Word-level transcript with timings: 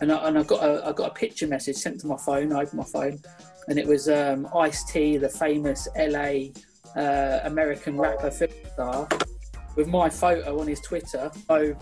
And 0.00 0.12
I, 0.12 0.28
and 0.28 0.38
I 0.38 0.42
got 0.44 0.62
a 0.62 0.86
I 0.86 0.92
got 0.92 1.10
a 1.10 1.14
picture 1.14 1.46
message 1.46 1.76
sent 1.76 2.00
to 2.00 2.06
my 2.06 2.16
phone. 2.16 2.52
I 2.52 2.62
opened 2.62 2.78
my 2.78 2.84
phone, 2.84 3.20
and 3.66 3.78
it 3.78 3.86
was 3.86 4.08
um, 4.08 4.48
Ice 4.56 4.84
T, 4.84 5.16
the 5.16 5.28
famous 5.28 5.88
LA 5.96 6.50
uh, 6.96 7.40
American 7.44 7.98
rapper 7.98 8.30
film 8.30 8.50
star, 8.72 9.08
with 9.76 9.88
my 9.88 10.08
photo 10.08 10.60
on 10.60 10.68
his 10.68 10.80
Twitter. 10.80 11.30
So 11.48 11.76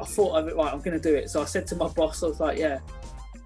I 0.00 0.04
thought 0.04 0.48
it 0.48 0.56
right. 0.56 0.72
I'm 0.72 0.80
going 0.80 1.00
to 1.00 1.02
do 1.02 1.14
it. 1.14 1.30
So 1.30 1.40
I 1.40 1.44
said 1.44 1.66
to 1.68 1.76
my 1.76 1.88
boss, 1.88 2.22
I 2.22 2.26
was 2.26 2.40
like, 2.40 2.58
yeah. 2.58 2.80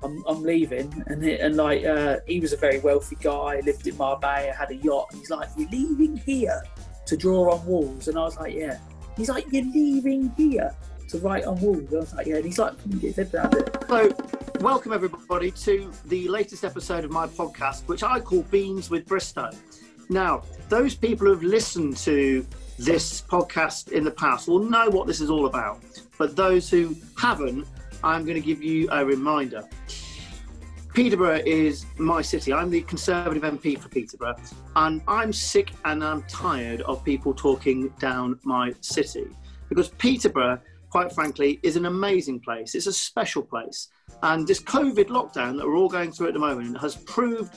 I'm, 0.02 0.22
I'm 0.28 0.42
leaving, 0.42 1.02
and 1.06 1.24
he, 1.24 1.38
and 1.38 1.56
like 1.56 1.82
uh, 1.86 2.18
he 2.26 2.38
was 2.38 2.52
a 2.52 2.56
very 2.58 2.78
wealthy 2.80 3.16
guy, 3.18 3.60
lived 3.64 3.86
in 3.86 3.96
Marbella, 3.96 4.52
had 4.52 4.70
a 4.70 4.76
yacht. 4.76 5.08
And 5.10 5.20
he's 5.20 5.30
like, 5.30 5.48
"You're 5.56 5.70
leaving 5.70 6.18
here 6.18 6.62
to 7.06 7.16
draw 7.16 7.54
on 7.54 7.64
walls," 7.64 8.06
and 8.06 8.18
I 8.18 8.24
was 8.24 8.36
like, 8.36 8.54
"Yeah." 8.54 8.78
He's 9.16 9.30
like, 9.30 9.46
"You're 9.50 9.64
leaving 9.64 10.30
here 10.36 10.70
to 11.08 11.18
write 11.18 11.44
on 11.44 11.60
walls." 11.60 11.92
I 11.92 11.96
was 11.96 12.14
like, 12.14 12.26
"Yeah." 12.26 12.40
He's 12.40 12.58
like? 12.58 12.74
So, 13.88 14.14
welcome 14.60 14.92
everybody 14.92 15.50
to 15.50 15.90
the 16.06 16.28
latest 16.28 16.64
episode 16.64 17.04
of 17.04 17.10
my 17.10 17.26
podcast, 17.26 17.86
which 17.86 18.02
I 18.02 18.20
call 18.20 18.42
Beans 18.42 18.90
with 18.90 19.06
Bristow. 19.06 19.50
Now, 20.08 20.42
those 20.68 20.94
people 20.94 21.26
who've 21.26 21.42
listened 21.42 21.96
to 21.98 22.46
this 22.78 23.22
podcast 23.22 23.92
in 23.92 24.04
the 24.04 24.10
past 24.10 24.48
will 24.48 24.60
know 24.60 24.88
what 24.90 25.06
this 25.06 25.20
is 25.20 25.30
all 25.30 25.46
about, 25.46 25.80
but 26.18 26.36
those 26.36 26.70
who 26.70 26.94
haven't, 27.18 27.66
I'm 28.04 28.24
going 28.24 28.40
to 28.40 28.46
give 28.46 28.62
you 28.62 28.88
a 28.92 29.04
reminder. 29.04 29.64
Peterborough 30.94 31.42
is 31.44 31.84
my 31.98 32.22
city. 32.22 32.52
I'm 32.52 32.70
the 32.70 32.80
Conservative 32.82 33.42
MP 33.42 33.78
for 33.78 33.88
Peterborough, 33.88 34.36
and 34.76 35.02
I'm 35.06 35.32
sick 35.32 35.72
and 35.84 36.02
I'm 36.02 36.22
tired 36.22 36.80
of 36.82 37.04
people 37.04 37.34
talking 37.34 37.88
down 37.98 38.38
my 38.44 38.72
city 38.80 39.26
because 39.68 39.88
Peterborough, 39.88 40.58
quite 40.96 41.12
frankly, 41.12 41.60
is 41.62 41.76
an 41.76 41.84
amazing 41.84 42.40
place. 42.40 42.74
It's 42.74 42.86
a 42.86 42.92
special 42.92 43.42
place. 43.42 43.88
And 44.22 44.46
this 44.46 44.62
COVID 44.62 45.08
lockdown 45.08 45.58
that 45.58 45.66
we're 45.66 45.76
all 45.76 45.90
going 45.90 46.10
through 46.10 46.28
at 46.28 46.32
the 46.32 46.40
moment 46.40 46.80
has 46.80 46.96
proved 46.96 47.54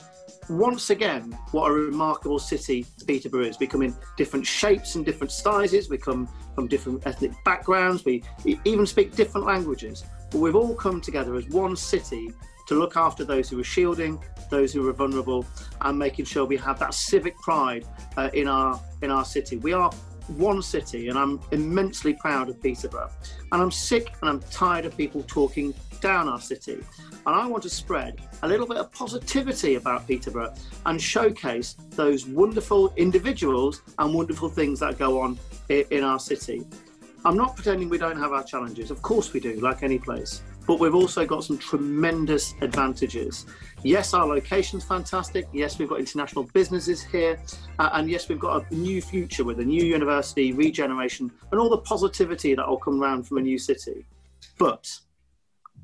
once 0.50 0.90
again 0.90 1.34
what 1.52 1.70
a 1.70 1.72
remarkable 1.72 2.38
city 2.38 2.84
Peterborough 3.06 3.46
is, 3.46 3.56
becoming 3.56 3.96
different 4.18 4.46
shapes 4.46 4.94
and 4.96 5.06
different 5.06 5.32
sizes, 5.32 5.88
we 5.88 5.96
come 5.96 6.28
from 6.54 6.68
different 6.68 7.06
ethnic 7.06 7.32
backgrounds, 7.46 8.04
we 8.04 8.22
even 8.66 8.84
speak 8.84 9.16
different 9.16 9.46
languages. 9.46 10.04
But 10.30 10.40
we've 10.40 10.54
all 10.54 10.74
come 10.74 11.00
together 11.00 11.34
as 11.34 11.48
one 11.48 11.76
city 11.76 12.34
to 12.68 12.74
look 12.74 12.98
after 12.98 13.24
those 13.24 13.48
who 13.48 13.58
are 13.58 13.64
shielding, 13.64 14.22
those 14.50 14.70
who 14.70 14.86
are 14.86 14.92
vulnerable, 14.92 15.46
and 15.80 15.98
making 15.98 16.26
sure 16.26 16.44
we 16.44 16.58
have 16.58 16.78
that 16.80 16.92
civic 16.92 17.38
pride 17.38 17.86
uh, 18.18 18.28
in 18.34 18.48
our 18.48 18.78
in 19.00 19.10
our 19.10 19.24
city. 19.24 19.56
We 19.56 19.72
are 19.72 19.90
one 20.30 20.62
city, 20.62 21.08
and 21.08 21.18
I'm 21.18 21.40
immensely 21.50 22.14
proud 22.14 22.48
of 22.48 22.62
Peterborough. 22.62 23.10
And 23.52 23.60
I'm 23.62 23.70
sick 23.70 24.12
and 24.20 24.30
I'm 24.30 24.40
tired 24.50 24.84
of 24.84 24.96
people 24.96 25.22
talking 25.26 25.74
down 26.00 26.28
our 26.28 26.40
city. 26.40 26.82
And 27.26 27.36
I 27.36 27.46
want 27.46 27.62
to 27.64 27.70
spread 27.70 28.20
a 28.42 28.48
little 28.48 28.66
bit 28.66 28.78
of 28.78 28.90
positivity 28.92 29.74
about 29.74 30.06
Peterborough 30.06 30.54
and 30.86 31.00
showcase 31.00 31.76
those 31.90 32.26
wonderful 32.26 32.92
individuals 32.96 33.82
and 33.98 34.14
wonderful 34.14 34.48
things 34.48 34.80
that 34.80 34.98
go 34.98 35.20
on 35.20 35.38
in 35.68 36.02
our 36.02 36.18
city. 36.18 36.66
I'm 37.24 37.36
not 37.36 37.54
pretending 37.54 37.90
we 37.90 37.98
don't 37.98 38.18
have 38.18 38.32
our 38.32 38.42
challenges. 38.42 38.90
Of 38.90 39.02
course 39.02 39.34
we 39.34 39.40
do, 39.40 39.60
like 39.60 39.82
any 39.82 39.98
place. 39.98 40.42
But 40.66 40.80
we've 40.80 40.94
also 40.94 41.26
got 41.26 41.44
some 41.44 41.58
tremendous 41.58 42.54
advantages. 42.62 43.44
Yes, 43.82 44.12
our 44.12 44.26
location's 44.26 44.84
fantastic. 44.84 45.48
Yes, 45.52 45.78
we've 45.78 45.88
got 45.88 46.00
international 46.00 46.44
businesses 46.52 47.02
here. 47.02 47.40
Uh, 47.78 47.88
and 47.94 48.10
yes, 48.10 48.28
we've 48.28 48.38
got 48.38 48.70
a 48.70 48.74
new 48.74 49.00
future 49.00 49.42
with 49.42 49.58
a 49.60 49.64
new 49.64 49.82
university, 49.82 50.52
regeneration, 50.52 51.32
and 51.50 51.60
all 51.60 51.70
the 51.70 51.78
positivity 51.78 52.54
that 52.54 52.68
will 52.68 52.76
come 52.76 53.02
around 53.02 53.26
from 53.26 53.38
a 53.38 53.40
new 53.40 53.58
city. 53.58 54.06
But, 54.58 54.94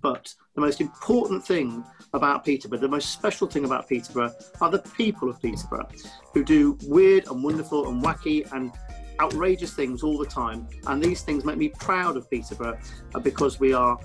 but 0.03 0.35
the 0.55 0.61
most 0.61 0.83
important 0.83 1.47
thing 1.47 1.83
about 2.13 2.45
Peterborough, 2.45 2.79
the 2.79 2.89
most 2.89 3.13
special 3.13 3.47
thing 3.47 3.65
about 3.65 3.89
Peterborough, 3.89 4.35
are 4.61 4.71
the 4.71 4.79
people 4.79 5.31
of 5.31 5.41
Peterborough 5.41 5.89
who 6.35 6.45
do 6.45 6.77
weird 6.85 7.27
and 7.29 7.43
wonderful 7.43 7.89
and 7.89 8.03
wacky 8.03 8.51
and 8.53 8.73
outrageous 9.21 9.73
things 9.73 10.03
all 10.03 10.19
the 10.19 10.27
time. 10.27 10.69
And 10.87 11.03
these 11.03 11.23
things 11.23 11.47
make 11.47 11.57
me 11.57 11.71
proud 11.71 12.19
of 12.19 12.31
Peterborough 12.31 12.79
uh, 13.15 13.21
because 13.21 13.59
we 13.59 13.73
are 13.73 13.99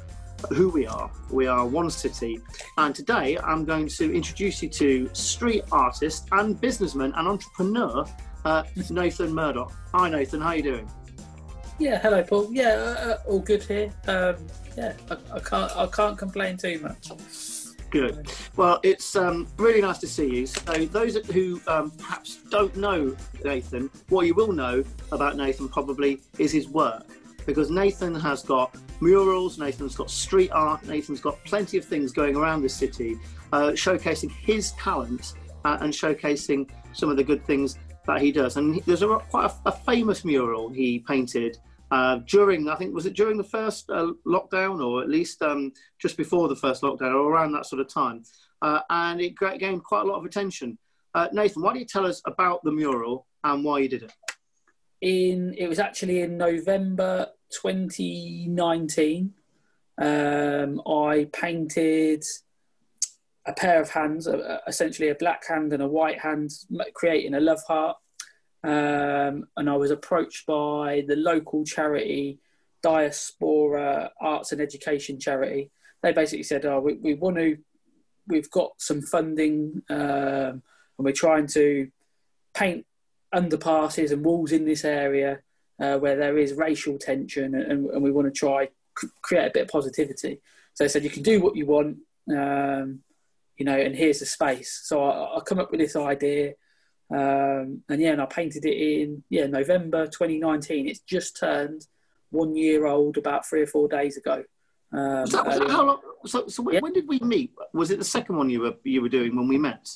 who 0.50 0.69
we 0.69 0.85
are. 0.85 1.09
We 1.29 1.47
are 1.47 1.66
one 1.66 1.90
city. 1.90 2.40
And 2.78 2.94
today 2.94 3.38
I'm 3.44 3.66
going 3.66 3.88
to 3.88 4.13
introduce 4.13 4.62
you 4.62 4.69
to 4.69 5.09
street 5.13 5.63
artist 5.72 6.28
and 6.31 6.59
businessman 6.59 7.13
and 7.16 7.28
entrepreneur 7.28 8.06
uh, 8.46 8.63
Nathan 8.90 9.34
Murdoch. 9.34 9.72
Hi 9.94 10.09
Nathan, 10.09 10.41
how 10.41 10.47
are 10.47 10.56
you 10.56 10.63
doing? 10.63 10.91
Yeah, 11.79 12.00
hello 12.00 12.24
Paul. 12.24 12.50
Yeah, 12.52 12.74
uh, 12.74 13.07
uh 13.07 13.18
all 13.28 13.40
good 13.40 13.63
here. 13.63 13.91
Um, 14.07 14.35
yeah, 14.78 14.94
I, 15.09 15.18
I, 15.35 15.40
can't 15.40 15.78
I 15.78 15.88
can't 15.88 16.18
complain 16.18 16.58
too 16.58 16.79
much. 16.79 17.09
Good. 17.90 18.31
Well, 18.56 18.79
it's 18.84 19.18
um, 19.18 19.47
really 19.58 19.81
nice 19.81 19.97
to 19.97 20.08
see 20.08 20.28
you. 20.28 20.46
So, 20.47 20.85
those 20.85 21.18
who 21.28 21.59
um, 21.68 21.91
perhaps 21.91 22.38
don't 22.50 22.73
know 22.78 23.16
Nathan, 23.44 23.90
what 24.08 24.25
you 24.28 24.34
will 24.34 24.53
know 24.53 24.84
about 25.12 25.35
Nathan 25.35 25.68
probably 25.68 26.22
is 26.38 26.53
his 26.53 26.69
work 26.69 27.06
because 27.46 27.69
Nathan 27.69 28.16
has 28.16 28.44
got 28.44 28.75
murals, 29.00 29.57
Nathan's 29.57 29.96
got 29.96 30.09
street 30.09 30.52
art, 30.52 30.85
Nathan's 30.85 31.22
got 31.22 31.44
plenty 31.44 31.78
of 31.78 31.85
things 31.85 32.12
going 32.12 32.35
around 32.35 32.62
the 32.62 32.69
city, 32.69 33.18
uh, 33.53 33.72
showcasing 33.72 34.31
his 34.31 34.72
talent 34.74 35.34
uh, 35.66 35.78
and 35.81 35.94
showcasing 35.94 36.69
some 36.94 37.09
of 37.09 37.18
the 37.18 37.24
good 37.24 37.46
things 37.46 37.78
that 38.07 38.22
he 38.22 38.31
does. 38.31 38.57
And 38.57 38.81
there's 38.85 39.02
a, 39.02 39.07
quite 39.07 39.52
a, 39.52 39.69
a 39.69 39.72
famous 39.72 40.25
mural 40.25 40.69
he 40.69 41.00
painted 41.00 41.57
uh, 41.91 42.19
during, 42.25 42.69
I 42.69 42.75
think, 42.75 42.94
was 42.94 43.06
it 43.06 43.13
during 43.13 43.38
the 43.38 43.44
first 43.44 43.90
uh, 43.90 44.13
lockdown 44.25 44.85
or 44.85 45.02
at 45.02 45.09
least 45.09 45.41
um, 45.41 45.73
just 46.00 46.18
before 46.18 46.47
the 46.47 46.56
first 46.56 46.81
lockdown 46.84 47.13
or 47.13 47.31
around 47.31 47.52
that 47.52 47.66
sort 47.66 47.81
of 47.81 47.90
time. 47.90 48.23
Uh, 48.62 48.79
and 48.90 49.19
it 49.19 49.35
gained 49.59 49.84
quite 49.84 50.02
a 50.02 50.06
lot 50.06 50.18
of 50.18 50.25
attention. 50.25 50.78
Uh, 51.13 51.28
Nathan, 51.34 51.62
why 51.62 51.72
don't 51.73 51.79
you 51.79 51.85
tell 51.85 52.06
us 52.06 52.22
about 52.25 52.63
the 52.63 52.72
mural 52.72 53.28
and 53.44 53.63
why 53.63 53.79
you 53.79 53.90
did 53.90 54.03
it? 54.03 54.13
In 55.01 55.56
It 55.57 55.67
was 55.67 55.79
actually 55.79 56.22
in 56.22 56.38
November 56.38 57.28
2019. 57.62 59.34
Um, 59.97 60.81
I 60.88 61.28
painted 61.34 62.23
a 63.47 63.53
pair 63.53 63.81
of 63.81 63.90
hands, 63.90 64.28
essentially 64.67 65.09
a 65.09 65.16
black 65.16 65.47
hand 65.47 65.73
and 65.73 65.81
a 65.81 65.88
white 65.88 66.19
hand, 66.19 66.51
creating 66.94 67.34
a 67.34 67.40
love 67.40 67.61
heart 67.67 67.97
um, 68.63 69.47
and 69.57 69.69
I 69.69 69.75
was 69.75 69.91
approached 69.91 70.45
by 70.45 71.03
the 71.07 71.16
local 71.16 71.63
charity 71.63 72.40
Diaspora 72.84 74.11
Arts 74.19 74.51
and 74.51 74.61
Education 74.61 75.19
Charity. 75.19 75.72
They 76.01 76.13
basically 76.13 76.44
said, 76.44 76.66
"Oh, 76.66 76.79
we, 76.79 76.94
we 76.94 77.13
want 77.16 77.38
to, 77.38 77.57
we've 78.28 78.50
got 78.50 78.72
some 78.78 79.01
funding, 79.01 79.81
um, 79.90 79.97
and 79.97 80.63
we're 80.97 81.11
trying 81.11 81.47
to 81.47 81.90
paint 82.53 82.85
underpasses 83.34 84.12
and 84.12 84.24
walls 84.24 84.52
in 84.52 84.66
this 84.66 84.84
area 84.84 85.40
uh, 85.80 85.97
where 85.97 86.16
there 86.16 86.38
is 86.38 86.53
racial 86.53 86.97
tension, 86.97 87.56
and, 87.56 87.90
and 87.90 88.03
we 88.03 88.12
want 88.12 88.28
to 88.28 88.38
try 88.38 88.69
create 89.22 89.47
a 89.47 89.52
bit 89.52 89.64
of 89.64 89.69
positivity." 89.69 90.42
So 90.74 90.84
they 90.84 90.90
said, 90.90 91.03
"You 91.03 91.09
can 91.09 91.24
do 91.24 91.41
what 91.41 91.56
you 91.56 91.66
want." 91.66 91.97
Um, 92.30 93.00
you 93.58 93.66
know, 93.66 93.78
and 93.78 93.96
here's 93.96 94.20
the 94.20 94.25
space. 94.25 94.81
So 94.84 95.03
I, 95.03 95.38
I 95.38 95.40
come 95.41 95.59
up 95.59 95.72
with 95.72 95.80
this 95.80 95.96
idea. 95.96 96.53
Um, 97.14 97.84
and 97.90 98.00
yeah, 98.00 98.12
and 98.12 98.22
I 98.22 98.25
painted 98.25 98.66
it 98.66 98.75
in 98.75 99.24
yeah 99.30 99.46
November 99.47 100.06
2019. 100.06 100.88
It's 100.88 101.00
just 101.00 101.38
turned 101.38 101.86
one 102.30 102.56
year 102.56 102.88
old 102.88 103.18
about 103.18 103.46
three 103.46 103.62
or 103.62 103.68
four 103.68 103.88
days 103.88 104.18
ago. 104.18 104.44
Um, 104.94 105.28
so, 105.28 105.44
how 105.44 105.86
long, 105.86 106.00
so, 106.25 106.47
so 106.47 106.64
when, 106.64 106.75
yeah. 106.75 106.81
when, 106.81 106.94
did 106.94 107.08
we 107.08 107.20
meet? 107.20 107.53
Was 107.74 107.91
it 107.91 108.00
the 108.00 108.06
second 108.06 108.36
one 108.36 108.50
you 108.50 108.62
were 108.62 108.75
you 108.84 109.02
were 109.02 109.09
doing 109.09 109.36
when 109.36 109.47
we 109.47 109.58
met? 109.58 109.90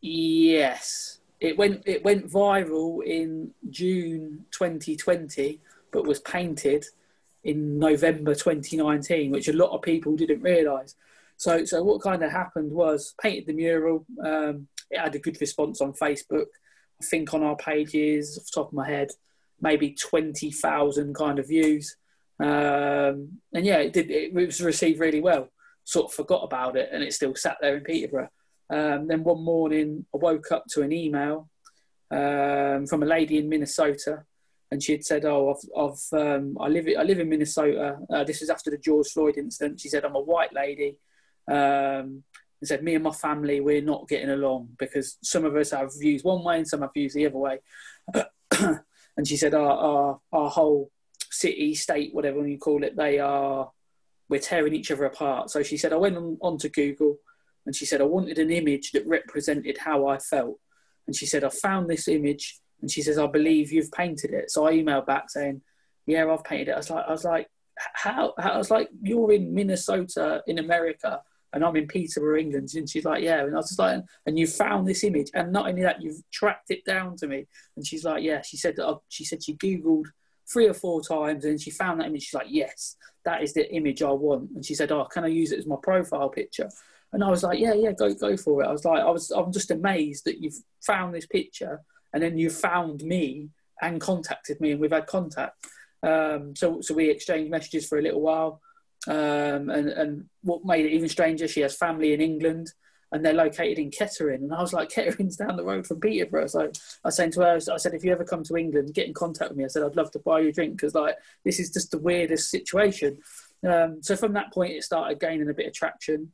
Yes, 0.00 1.19
it 1.40 1.56
went 1.56 1.82
it 1.86 2.04
went 2.04 2.30
viral 2.30 3.04
in 3.04 3.52
June 3.70 4.44
2020, 4.50 5.60
but 5.90 6.06
was 6.06 6.20
painted 6.20 6.84
in 7.42 7.78
November 7.78 8.34
2019, 8.34 9.30
which 9.30 9.48
a 9.48 9.52
lot 9.52 9.70
of 9.70 9.82
people 9.82 10.16
didn't 10.16 10.42
realise. 10.42 10.94
So, 11.38 11.64
so 11.64 11.82
what 11.82 12.02
kind 12.02 12.22
of 12.22 12.30
happened 12.30 12.70
was 12.70 13.14
painted 13.20 13.46
the 13.46 13.54
mural. 13.54 14.04
Um, 14.22 14.68
it 14.90 15.00
had 15.00 15.14
a 15.14 15.18
good 15.18 15.40
response 15.40 15.80
on 15.80 15.94
Facebook. 15.94 16.46
I 17.00 17.04
think 17.06 17.32
on 17.32 17.42
our 17.42 17.56
pages, 17.56 18.36
off 18.36 18.44
the 18.44 18.50
top 18.54 18.68
of 18.68 18.74
my 18.74 18.86
head, 18.86 19.08
maybe 19.58 19.92
20,000 19.94 21.14
kind 21.14 21.38
of 21.38 21.48
views. 21.48 21.96
Um, 22.38 23.38
and 23.54 23.64
yeah, 23.64 23.78
it 23.78 23.94
did. 23.94 24.10
It 24.10 24.34
was 24.34 24.60
received 24.60 25.00
really 25.00 25.22
well. 25.22 25.48
Sort 25.84 26.06
of 26.06 26.12
forgot 26.12 26.42
about 26.42 26.76
it, 26.76 26.90
and 26.92 27.02
it 27.02 27.14
still 27.14 27.34
sat 27.34 27.56
there 27.62 27.76
in 27.76 27.84
Peterborough. 27.84 28.28
Um, 28.70 29.08
then 29.08 29.24
one 29.24 29.42
morning, 29.42 30.06
I 30.14 30.18
woke 30.18 30.52
up 30.52 30.64
to 30.70 30.82
an 30.82 30.92
email 30.92 31.48
um, 32.10 32.86
from 32.86 33.02
a 33.02 33.06
lady 33.06 33.38
in 33.38 33.48
Minnesota, 33.48 34.24
and 34.70 34.82
she 34.82 34.92
had 34.92 35.04
said, 35.04 35.24
"Oh, 35.24 35.54
I've, 35.54 35.70
I've 35.76 36.20
um, 36.20 36.56
I 36.60 36.68
live 36.68 36.86
I 36.98 37.02
live 37.02 37.18
in 37.18 37.28
Minnesota. 37.28 37.98
Uh, 38.08 38.24
this 38.24 38.42
is 38.42 38.50
after 38.50 38.70
the 38.70 38.78
George 38.78 39.08
Floyd 39.08 39.38
incident." 39.38 39.80
She 39.80 39.88
said, 39.88 40.04
"I'm 40.04 40.14
a 40.14 40.20
white 40.20 40.52
lady. 40.52 40.96
Um, 41.50 42.22
and 42.60 42.68
said, 42.68 42.82
Me 42.82 42.94
and 42.94 43.04
my 43.04 43.12
family, 43.12 43.60
we're 43.60 43.82
not 43.82 44.08
getting 44.08 44.30
along 44.30 44.68
because 44.78 45.16
some 45.22 45.44
of 45.44 45.56
us 45.56 45.70
have 45.70 45.90
views 45.98 46.22
one 46.22 46.44
way 46.44 46.58
and 46.58 46.68
some 46.68 46.82
have 46.82 46.92
views 46.92 47.14
the 47.14 47.26
other 47.26 47.38
way. 47.38 47.58
and 48.60 49.26
she 49.26 49.36
said, 49.36 49.54
our, 49.54 49.70
our, 49.70 50.20
our 50.32 50.50
whole 50.50 50.90
city, 51.30 51.74
state, 51.74 52.14
whatever 52.14 52.46
you 52.46 52.58
call 52.58 52.84
it, 52.84 52.96
they 52.96 53.18
are 53.18 53.70
we're 54.28 54.40
tearing 54.40 54.74
each 54.74 54.90
other 54.92 55.06
apart. 55.06 55.50
So 55.50 55.62
she 55.62 55.76
said, 55.76 55.92
I 55.92 55.96
went 55.96 56.16
on 56.40 56.58
to 56.58 56.68
Google 56.68 57.18
and 57.66 57.74
she 57.74 57.86
said, 57.86 58.00
I 58.00 58.04
wanted 58.04 58.38
an 58.38 58.50
image 58.50 58.92
that 58.92 59.06
represented 59.06 59.78
how 59.78 60.06
I 60.06 60.18
felt. 60.18 60.58
And 61.06 61.14
she 61.14 61.26
said, 61.26 61.44
I 61.44 61.50
found 61.50 61.88
this 61.88 62.08
image 62.08 62.58
and 62.80 62.90
she 62.90 63.02
says, 63.02 63.18
I 63.18 63.26
believe 63.26 63.72
you've 63.72 63.92
painted 63.92 64.32
it. 64.32 64.50
So 64.50 64.66
I 64.66 64.74
emailed 64.74 65.06
back 65.06 65.30
saying, 65.30 65.62
Yeah, 66.06 66.26
I've 66.32 66.44
painted 66.44 66.68
it. 66.68 66.72
I 66.72 66.76
was 66.78 66.90
like, 66.90 67.04
I 67.06 67.10
was 67.10 67.24
like, 67.24 67.48
how, 67.94 68.34
I 68.38 68.58
was 68.58 68.70
like, 68.70 68.90
you're 69.02 69.32
in 69.32 69.54
Minnesota 69.54 70.42
in 70.46 70.58
America 70.58 71.20
and 71.52 71.64
I'm 71.64 71.76
in 71.76 71.86
Peterborough, 71.86 72.38
England. 72.38 72.70
And 72.74 72.88
she's 72.88 73.04
like, 73.04 73.22
yeah. 73.22 73.42
And 73.44 73.54
I 73.54 73.56
was 73.56 73.68
just 73.68 73.78
like, 73.78 74.02
and 74.26 74.38
you 74.38 74.46
found 74.46 74.86
this 74.86 75.02
image, 75.02 75.30
and 75.34 75.52
not 75.52 75.68
only 75.68 75.82
that, 75.82 76.00
you've 76.00 76.22
tracked 76.30 76.70
it 76.70 76.84
down 76.84 77.16
to 77.16 77.26
me. 77.26 77.46
And 77.76 77.86
she's 77.86 78.04
like, 78.04 78.22
yeah. 78.22 78.42
She 78.42 78.56
said 78.56 78.76
that 78.76 78.86
uh, 78.86 78.98
she 79.08 79.24
said 79.24 79.42
she 79.42 79.56
googled 79.56 80.06
three 80.50 80.68
or 80.68 80.74
four 80.74 81.02
times, 81.02 81.44
and 81.44 81.60
she 81.60 81.70
found 81.70 82.00
that 82.00 82.06
image. 82.06 82.22
She's 82.22 82.34
like, 82.34 82.46
yes, 82.48 82.96
that 83.24 83.42
is 83.42 83.52
the 83.52 83.72
image 83.74 84.02
I 84.02 84.10
want. 84.10 84.50
And 84.54 84.64
she 84.64 84.74
said, 84.74 84.92
oh, 84.92 85.04
can 85.06 85.24
I 85.24 85.28
use 85.28 85.52
it 85.52 85.58
as 85.58 85.66
my 85.66 85.76
profile 85.82 86.28
picture? 86.28 86.70
And 87.12 87.24
I 87.24 87.28
was 87.28 87.42
like, 87.42 87.58
yeah, 87.58 87.74
yeah, 87.74 87.92
go 87.92 88.14
go 88.14 88.36
for 88.36 88.62
it. 88.62 88.66
I 88.66 88.72
was 88.72 88.84
like, 88.84 89.02
I 89.02 89.10
was, 89.10 89.30
I'm 89.30 89.52
just 89.52 89.70
amazed 89.70 90.24
that 90.26 90.40
you've 90.40 90.54
found 90.86 91.14
this 91.14 91.26
picture, 91.26 91.80
and 92.12 92.22
then 92.22 92.38
you 92.38 92.50
found 92.50 93.02
me 93.02 93.48
and 93.82 94.00
contacted 94.00 94.60
me, 94.60 94.72
and 94.72 94.80
we've 94.80 94.92
had 94.92 95.06
contact. 95.06 95.66
Um, 96.02 96.54
so 96.56 96.80
so 96.80 96.94
we 96.94 97.10
exchanged 97.10 97.50
messages 97.50 97.88
for 97.88 97.98
a 97.98 98.02
little 98.02 98.20
while. 98.20 98.60
Um, 99.08 99.70
and, 99.70 99.88
and 99.88 100.24
what 100.42 100.64
made 100.64 100.84
it 100.84 100.92
even 100.92 101.08
stranger, 101.08 101.48
she 101.48 101.62
has 101.62 101.76
family 101.76 102.12
in 102.12 102.20
England 102.20 102.72
and 103.12 103.24
they're 103.24 103.32
located 103.32 103.78
in 103.78 103.90
Kettering. 103.90 104.42
And 104.42 104.54
I 104.54 104.60
was 104.60 104.72
like, 104.72 104.88
Kettering's 104.94 105.36
down 105.36 105.56
the 105.56 105.64
road 105.64 105.86
from 105.86 106.00
Peterborough. 106.00 106.46
So 106.46 106.60
I 106.62 106.70
was 107.04 107.16
saying 107.16 107.32
to 107.32 107.40
her, 107.40 107.58
I 107.72 107.76
said, 107.76 107.94
if 107.94 108.04
you 108.04 108.12
ever 108.12 108.24
come 108.24 108.44
to 108.44 108.56
England, 108.56 108.94
get 108.94 109.08
in 109.08 109.14
contact 109.14 109.50
with 109.50 109.58
me. 109.58 109.64
I 109.64 109.68
said, 109.68 109.82
I'd 109.82 109.96
love 109.96 110.10
to 110.12 110.18
buy 110.20 110.40
you 110.40 110.48
a 110.48 110.52
drink 110.52 110.76
because 110.76 110.94
like 110.94 111.16
this 111.44 111.58
is 111.58 111.70
just 111.70 111.90
the 111.90 111.98
weirdest 111.98 112.50
situation. 112.50 113.18
Um, 113.66 114.02
so 114.02 114.16
from 114.16 114.32
that 114.34 114.52
point, 114.52 114.72
it 114.72 114.84
started 114.84 115.20
gaining 115.20 115.50
a 115.50 115.54
bit 115.54 115.66
of 115.66 115.74
traction 115.74 116.32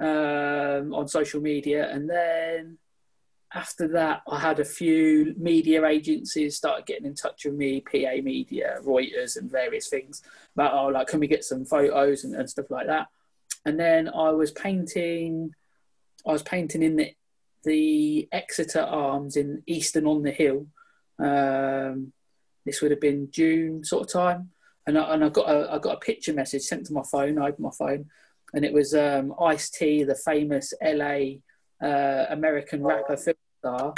um, 0.00 0.94
on 0.94 1.08
social 1.08 1.40
media. 1.40 1.90
And 1.90 2.08
then 2.08 2.78
after 3.54 3.88
that, 3.88 4.22
I 4.28 4.38
had 4.38 4.60
a 4.60 4.64
few 4.64 5.34
media 5.38 5.84
agencies 5.86 6.56
started 6.56 6.86
getting 6.86 7.06
in 7.06 7.14
touch 7.14 7.44
with 7.44 7.54
me, 7.54 7.80
PA 7.80 8.20
Media, 8.22 8.78
Reuters, 8.84 9.36
and 9.36 9.50
various 9.50 9.88
things 9.88 10.22
about, 10.54 10.74
oh, 10.74 10.88
like, 10.88 11.06
can 11.06 11.20
we 11.20 11.26
get 11.26 11.44
some 11.44 11.64
photos 11.64 12.24
and, 12.24 12.34
and 12.34 12.50
stuff 12.50 12.70
like 12.70 12.86
that? 12.88 13.08
And 13.64 13.78
then 13.80 14.08
I 14.08 14.30
was 14.30 14.50
painting, 14.50 15.54
I 16.26 16.32
was 16.32 16.42
painting 16.42 16.82
in 16.82 16.96
the, 16.96 17.14
the 17.64 18.28
Exeter 18.30 18.82
Arms 18.82 19.36
in 19.36 19.62
Easton 19.66 20.06
on 20.06 20.22
the 20.22 20.30
Hill. 20.30 20.66
Um, 21.18 22.12
this 22.64 22.82
would 22.82 22.90
have 22.90 23.00
been 23.00 23.30
June 23.30 23.84
sort 23.84 24.02
of 24.02 24.12
time. 24.12 24.50
And 24.86 24.98
I, 24.98 25.14
and 25.14 25.24
I 25.24 25.28
got 25.30 25.48
a, 25.48 25.72
I 25.72 25.78
got 25.78 25.96
a 25.96 26.00
picture 26.00 26.32
message 26.32 26.62
sent 26.62 26.86
to 26.86 26.92
my 26.92 27.02
phone. 27.10 27.38
I 27.38 27.48
opened 27.48 27.60
my 27.60 27.70
phone, 27.76 28.10
and 28.54 28.64
it 28.64 28.72
was 28.72 28.94
um, 28.94 29.34
Ice 29.40 29.70
T, 29.70 30.04
the 30.04 30.14
famous 30.14 30.72
LA 30.82 31.40
uh, 31.82 32.26
American 32.30 32.82
rapper 32.82 33.16
film 33.16 33.36
star, 33.58 33.94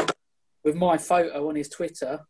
with 0.64 0.74
my 0.74 0.98
photo 0.98 1.48
on 1.48 1.56
his 1.56 1.68
Twitter. 1.68 2.20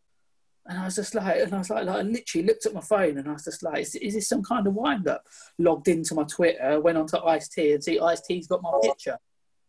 And 0.66 0.78
I 0.78 0.84
was 0.84 0.96
just 0.96 1.14
like, 1.14 1.40
and 1.40 1.54
I 1.54 1.58
was 1.58 1.70
like, 1.70 1.86
like 1.86 1.96
I 1.96 2.02
literally 2.02 2.46
looked 2.46 2.66
at 2.66 2.74
my 2.74 2.82
phone 2.82 3.16
and 3.16 3.28
I 3.28 3.32
was 3.32 3.44
just 3.44 3.62
like, 3.62 3.80
is, 3.80 3.94
is 3.94 4.14
this 4.14 4.28
some 4.28 4.42
kind 4.42 4.66
of 4.66 4.74
wind 4.74 5.08
up? 5.08 5.22
Logged 5.58 5.88
into 5.88 6.14
my 6.14 6.24
Twitter, 6.24 6.80
went 6.80 6.98
onto 6.98 7.16
Ice 7.18 7.48
T 7.48 7.72
and 7.72 7.82
see 7.82 7.98
Ice 7.98 8.20
T's 8.20 8.46
got 8.46 8.62
my 8.62 8.72
picture. 8.82 9.18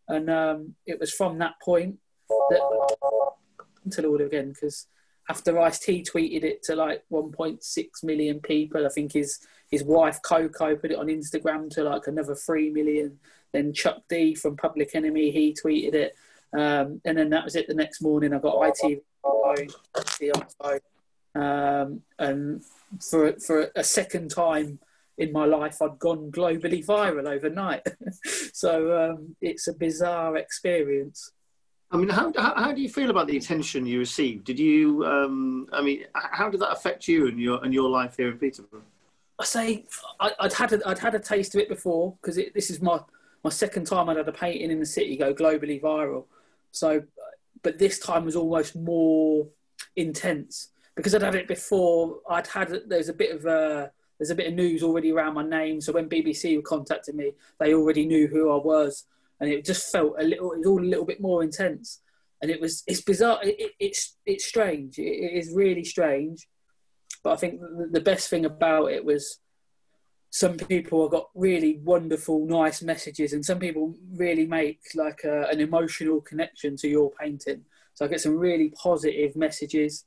And 0.08 0.28
um, 0.28 0.74
it 0.86 1.00
was 1.00 1.12
from 1.12 1.38
that 1.38 1.54
point 1.62 1.96
that 2.28 3.30
until 3.84 4.06
all 4.06 4.20
again, 4.20 4.52
because 4.52 4.86
after 5.30 5.58
Ice 5.60 5.78
T 5.78 6.02
tweeted 6.02 6.42
it 6.42 6.62
to 6.64 6.74
like 6.74 7.04
1.6 7.12 7.86
million 8.02 8.40
people, 8.40 8.84
I 8.84 8.88
think 8.88 9.12
his 9.12 9.38
his 9.70 9.84
wife 9.84 10.18
Coco 10.22 10.74
put 10.74 10.90
it 10.90 10.98
on 10.98 11.06
Instagram 11.06 11.70
to 11.70 11.84
like 11.84 12.08
another 12.08 12.34
three 12.34 12.70
million. 12.70 13.18
Then 13.52 13.72
Chuck 13.72 14.02
D 14.08 14.34
from 14.34 14.56
Public 14.56 14.94
Enemy 14.94 15.30
he 15.30 15.54
tweeted 15.54 15.94
it, 15.94 16.16
um, 16.52 17.00
and 17.04 17.16
then 17.16 17.30
that 17.30 17.44
was 17.44 17.54
it. 17.54 17.68
The 17.68 17.74
next 17.74 18.02
morning, 18.02 18.34
I 18.34 18.38
got 18.38 18.60
IT 18.60 19.02
on 19.22 19.54
the 20.18 20.46
phone, 20.58 21.42
um, 21.42 22.02
and 22.18 22.64
for 23.00 23.32
for 23.38 23.70
a 23.76 23.84
second 23.84 24.30
time 24.32 24.80
in 25.16 25.30
my 25.30 25.44
life, 25.44 25.80
I'd 25.80 25.98
gone 26.00 26.32
globally 26.32 26.84
viral 26.84 27.28
overnight. 27.28 27.86
so 28.52 29.12
um, 29.12 29.36
it's 29.40 29.68
a 29.68 29.74
bizarre 29.74 30.36
experience. 30.36 31.30
I 31.92 31.96
mean, 31.96 32.08
how, 32.08 32.32
how, 32.36 32.72
do 32.72 32.80
you 32.80 32.88
feel 32.88 33.10
about 33.10 33.26
the 33.26 33.36
attention 33.36 33.84
you 33.84 33.98
received? 33.98 34.44
Did 34.44 34.60
you, 34.60 35.04
um, 35.04 35.66
I 35.72 35.82
mean, 35.82 36.04
how 36.14 36.48
did 36.48 36.60
that 36.60 36.70
affect 36.70 37.08
you 37.08 37.26
and 37.26 37.40
your 37.40 37.62
and 37.64 37.74
your 37.74 37.90
life 37.90 38.16
here 38.16 38.30
in 38.30 38.38
Peterborough? 38.38 38.82
I 39.40 39.44
say 39.44 39.86
I, 40.20 40.32
would 40.40 40.52
had 40.52 40.72
a, 40.72 40.88
I'd 40.88 40.98
had 40.98 41.14
a 41.14 41.18
taste 41.18 41.54
of 41.54 41.60
it 41.60 41.68
before 41.68 42.14
because 42.20 42.38
this 42.54 42.70
is 42.70 42.80
my 42.80 43.00
my 43.42 43.50
second 43.50 43.86
time 43.86 44.08
I'd 44.08 44.18
had 44.18 44.28
a 44.28 44.32
painting 44.32 44.70
in 44.70 44.78
the 44.78 44.86
city 44.86 45.16
go 45.16 45.34
globally 45.34 45.80
viral. 45.80 46.26
So, 46.70 47.02
but 47.62 47.78
this 47.78 47.98
time 47.98 48.24
was 48.24 48.36
almost 48.36 48.76
more 48.76 49.48
intense 49.96 50.68
because 50.94 51.14
I'd 51.14 51.22
had 51.22 51.34
it 51.34 51.48
before. 51.48 52.18
I'd 52.28 52.46
had 52.46 52.82
there's 52.86 53.08
a 53.08 53.14
bit 53.14 53.34
of 53.34 53.46
a 53.46 53.90
there's 54.18 54.30
a 54.30 54.34
bit 54.34 54.48
of 54.48 54.54
news 54.54 54.82
already 54.82 55.10
around 55.10 55.34
my 55.34 55.42
name. 55.42 55.80
So 55.80 55.92
when 55.92 56.08
BBC 56.08 56.62
contacted 56.62 57.14
me, 57.14 57.32
they 57.58 57.74
already 57.74 58.04
knew 58.04 58.28
who 58.28 58.52
I 58.52 58.56
was, 58.56 59.06
and 59.40 59.50
it 59.50 59.64
just 59.64 59.90
felt 59.90 60.14
a 60.18 60.24
little. 60.24 60.52
It 60.52 60.58
was 60.58 60.66
all 60.66 60.82
a 60.82 60.84
little 60.84 61.06
bit 61.06 61.20
more 61.20 61.42
intense, 61.42 62.00
and 62.42 62.50
it 62.50 62.60
was 62.60 62.82
it's 62.86 63.00
bizarre. 63.00 63.40
It, 63.42 63.56
it, 63.58 63.72
it's 63.80 64.16
it's 64.26 64.44
strange. 64.44 64.98
It, 64.98 65.02
it 65.02 65.32
is 65.38 65.52
really 65.54 65.84
strange, 65.84 66.46
but 67.24 67.32
I 67.32 67.36
think 67.36 67.60
the 67.90 68.00
best 68.00 68.28
thing 68.28 68.44
about 68.44 68.92
it 68.92 69.04
was 69.04 69.38
some 70.30 70.56
people 70.56 71.02
have 71.02 71.10
got 71.10 71.28
really 71.34 71.80
wonderful, 71.82 72.46
nice 72.46 72.82
messages, 72.82 73.32
and 73.32 73.44
some 73.44 73.58
people 73.58 73.96
really 74.14 74.46
make 74.46 74.80
like 74.94 75.22
a, 75.24 75.48
an 75.48 75.60
emotional 75.60 76.20
connection 76.20 76.76
to 76.76 76.88
your 76.88 77.10
painting. 77.20 77.64
So 77.94 78.04
I 78.04 78.08
get 78.08 78.20
some 78.20 78.36
really 78.36 78.70
positive 78.70 79.36
messages, 79.36 80.04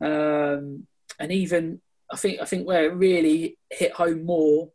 um, 0.00 0.86
and 1.18 1.30
even 1.30 1.80
I 2.10 2.16
think 2.16 2.40
I 2.40 2.44
think 2.44 2.66
where 2.66 2.84
it 2.84 2.94
really 2.94 3.58
hit 3.70 3.92
home 3.92 4.24
more 4.24 4.70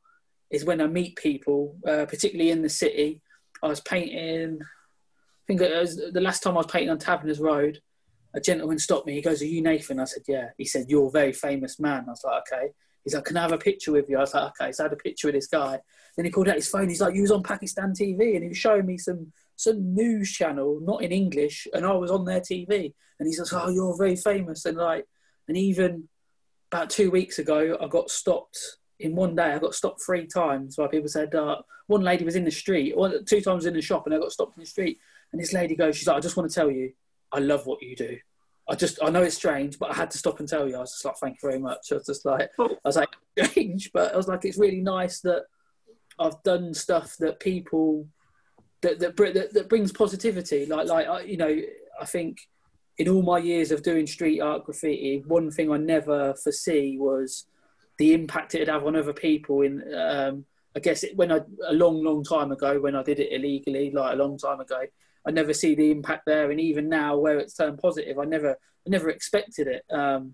is 0.50 0.66
when 0.66 0.82
I 0.82 0.88
meet 0.88 1.16
people, 1.16 1.78
uh, 1.88 2.06
particularly 2.06 2.52
in 2.52 2.62
the 2.62 2.70
city. 2.70 3.22
I 3.62 3.68
was 3.68 3.82
painting. 3.82 4.60
I 4.62 5.44
think 5.48 5.62
it 5.62 5.76
was 5.76 5.96
the 5.96 6.22
last 6.22 6.44
time 6.44 6.54
I 6.54 6.58
was 6.58 6.68
painting 6.68 6.90
on 6.90 7.00
Taverners 7.00 7.40
Road. 7.40 7.82
A 8.34 8.40
gentleman 8.40 8.80
stopped 8.80 9.06
me. 9.06 9.14
He 9.14 9.22
goes, 9.22 9.42
"Are 9.42 9.46
you 9.46 9.62
Nathan?" 9.62 10.00
I 10.00 10.06
said, 10.06 10.24
"Yeah." 10.28 10.50
He 10.58 10.66
said, 10.66 10.86
"You're 10.88 11.08
a 11.08 11.12
very 11.12 11.34
famous 11.34 11.80
man." 11.80 12.06
I 12.08 12.12
was 12.12 12.24
like, 12.24 12.44
"Okay." 12.52 12.70
He's 13.04 13.16
like, 13.16 13.26
can 13.26 13.38
I 13.38 13.42
have 13.42 13.52
a 13.52 13.58
picture 13.58 13.92
with 13.92 14.10
you? 14.10 14.18
I 14.18 14.22
was 14.22 14.34
like, 14.34 14.52
okay. 14.62 14.72
So 14.72 14.84
I 14.84 14.86
had 14.86 14.94
a 14.94 14.98
picture 14.98 15.28
of 15.28 15.34
this 15.34 15.48
guy. 15.48 15.80
Then 16.16 16.26
he 16.26 16.32
pulled 16.32 16.50
out 16.50 16.56
his 16.56 16.70
phone. 16.70 16.90
He's 16.90 17.02
like, 17.02 17.16
you 17.16 17.22
was 17.22 17.32
on 17.32 17.44
Pakistan 17.44 17.94
TV, 17.94 18.36
and 18.36 18.44
he 18.44 18.50
was 18.50 18.58
showing 18.58 18.86
me 18.86 18.98
some 18.98 19.32
some 19.56 19.94
news 19.94 20.32
channel, 20.32 20.80
not 20.82 21.04
in 21.04 21.12
English, 21.12 21.68
and 21.74 21.86
I 21.86 21.94
was 21.94 22.12
on 22.12 22.26
their 22.26 22.42
TV. 22.42 22.94
And 23.20 23.28
he's 23.28 23.40
like, 23.40 23.54
oh, 23.54 23.70
you're 23.70 23.98
very 23.98 24.16
famous, 24.16 24.66
and 24.66 24.78
like, 24.78 25.06
and 25.48 25.58
even 25.58 26.10
about 26.72 26.90
two 26.90 27.12
weeks 27.12 27.40
ago, 27.40 27.78
I 27.80 27.88
got 27.88 28.10
stopped 28.10 28.58
in 29.02 29.16
one 29.16 29.36
day. 29.36 29.54
I 29.54 29.60
got 29.60 29.76
stopped 29.76 30.02
three 30.06 30.28
times 30.28 30.76
by 30.76 30.88
people 30.88 31.10
said 31.10 31.34
uh, 31.36 31.58
one 31.88 32.02
lady 32.02 32.26
was 32.26 32.36
in 32.36 32.46
the 32.46 32.52
street, 32.52 32.94
or 32.96 33.22
two 33.22 33.42
times 33.42 33.66
in 33.66 33.74
the 33.74 33.82
shop, 33.82 34.06
and 34.06 34.16
I 34.16 34.20
got 34.20 34.32
stopped 34.32 34.58
in 34.58 34.62
the 34.62 34.68
street. 34.68 35.00
And 35.32 35.42
this 35.42 35.54
lady 35.54 35.76
goes, 35.76 35.98
she's 35.98 36.08
like, 36.08 36.18
I 36.18 36.22
just 36.22 36.38
want 36.38 36.50
to 36.50 36.56
tell 36.56 36.70
you, 36.70 36.92
I 37.32 37.40
love 37.40 37.66
what 37.66 37.82
you 37.82 37.96
do. 37.96 38.18
I 38.70 38.76
just 38.76 39.00
I 39.04 39.10
know 39.10 39.24
it's 39.24 39.36
strange, 39.36 39.80
but 39.80 39.92
I 39.92 39.96
had 39.96 40.12
to 40.12 40.18
stop 40.18 40.40
and 40.40 40.48
tell 40.48 40.68
you. 40.68 40.76
I 40.76 40.80
was 40.80 40.92
just 40.92 41.06
like, 41.06 41.18
thank 41.18 41.38
you 41.42 41.50
very 41.50 41.60
much. 41.60 41.92
I 41.92 41.96
was 41.96 42.06
just 42.06 42.26
like, 42.26 42.50
I 42.60 42.68
was 42.86 42.96
like, 42.96 43.10
strange, 43.40 43.92
but 43.94 44.14
I 44.14 44.18
was 44.18 44.28
like, 44.28 44.46
it's 44.46 44.58
really 44.58 44.82
nice 44.82 45.20
that 45.22 45.44
I've 46.20 46.42
done 46.44 46.74
stuff 46.74 47.16
that 47.20 47.40
people 47.40 48.08
that 48.82 49.00
that 49.00 49.18
that, 49.18 49.54
that 49.54 49.70
brings 49.70 49.92
positivity. 49.92 50.66
Like 50.66 50.88
like 50.88 51.08
I, 51.08 51.22
you 51.22 51.38
know, 51.38 51.62
I 52.00 52.06
think 52.06 52.40
in 52.98 53.10
all 53.10 53.24
my 53.24 53.40
years 53.40 53.72
of 53.72 53.84
doing 53.84 54.06
street 54.06 54.40
art 54.40 54.66
graffiti, 54.66 55.24
one 55.26 55.52
thing 55.52 55.72
I 55.72 55.78
never 55.78 56.34
foresee 56.36 56.98
was 57.00 57.46
the 58.02 58.16
impact 58.16 58.56
it'd 58.56 58.68
have 58.68 58.88
on 58.88 58.96
other 58.96 59.14
people. 59.14 59.62
In 59.62 59.84
um, 59.94 60.44
I 60.76 60.80
guess 60.80 61.04
it, 61.04 61.16
when 61.16 61.32
I 61.32 61.42
a 61.68 61.74
long 61.74 62.04
long 62.04 62.24
time 62.24 62.52
ago 62.52 62.80
when 62.80 62.96
I 62.96 63.04
did 63.04 63.20
it 63.20 63.32
illegally, 63.32 63.92
like 63.92 64.14
a 64.14 64.16
long 64.16 64.40
time 64.40 64.60
ago, 64.60 64.82
I 65.24 65.30
never 65.30 65.54
see 65.54 65.76
the 65.76 65.92
impact 65.92 66.24
there. 66.26 66.50
And 66.50 66.60
even 66.60 66.90
now, 66.90 67.16
where 67.18 67.38
it's 67.38 67.54
turned 67.54 67.78
positive, 67.78 68.18
I 68.18 68.26
never, 68.26 68.54
I 68.54 68.90
never 68.90 69.12
expected 69.12 69.68
it. 69.68 69.84
Um, 69.92 70.34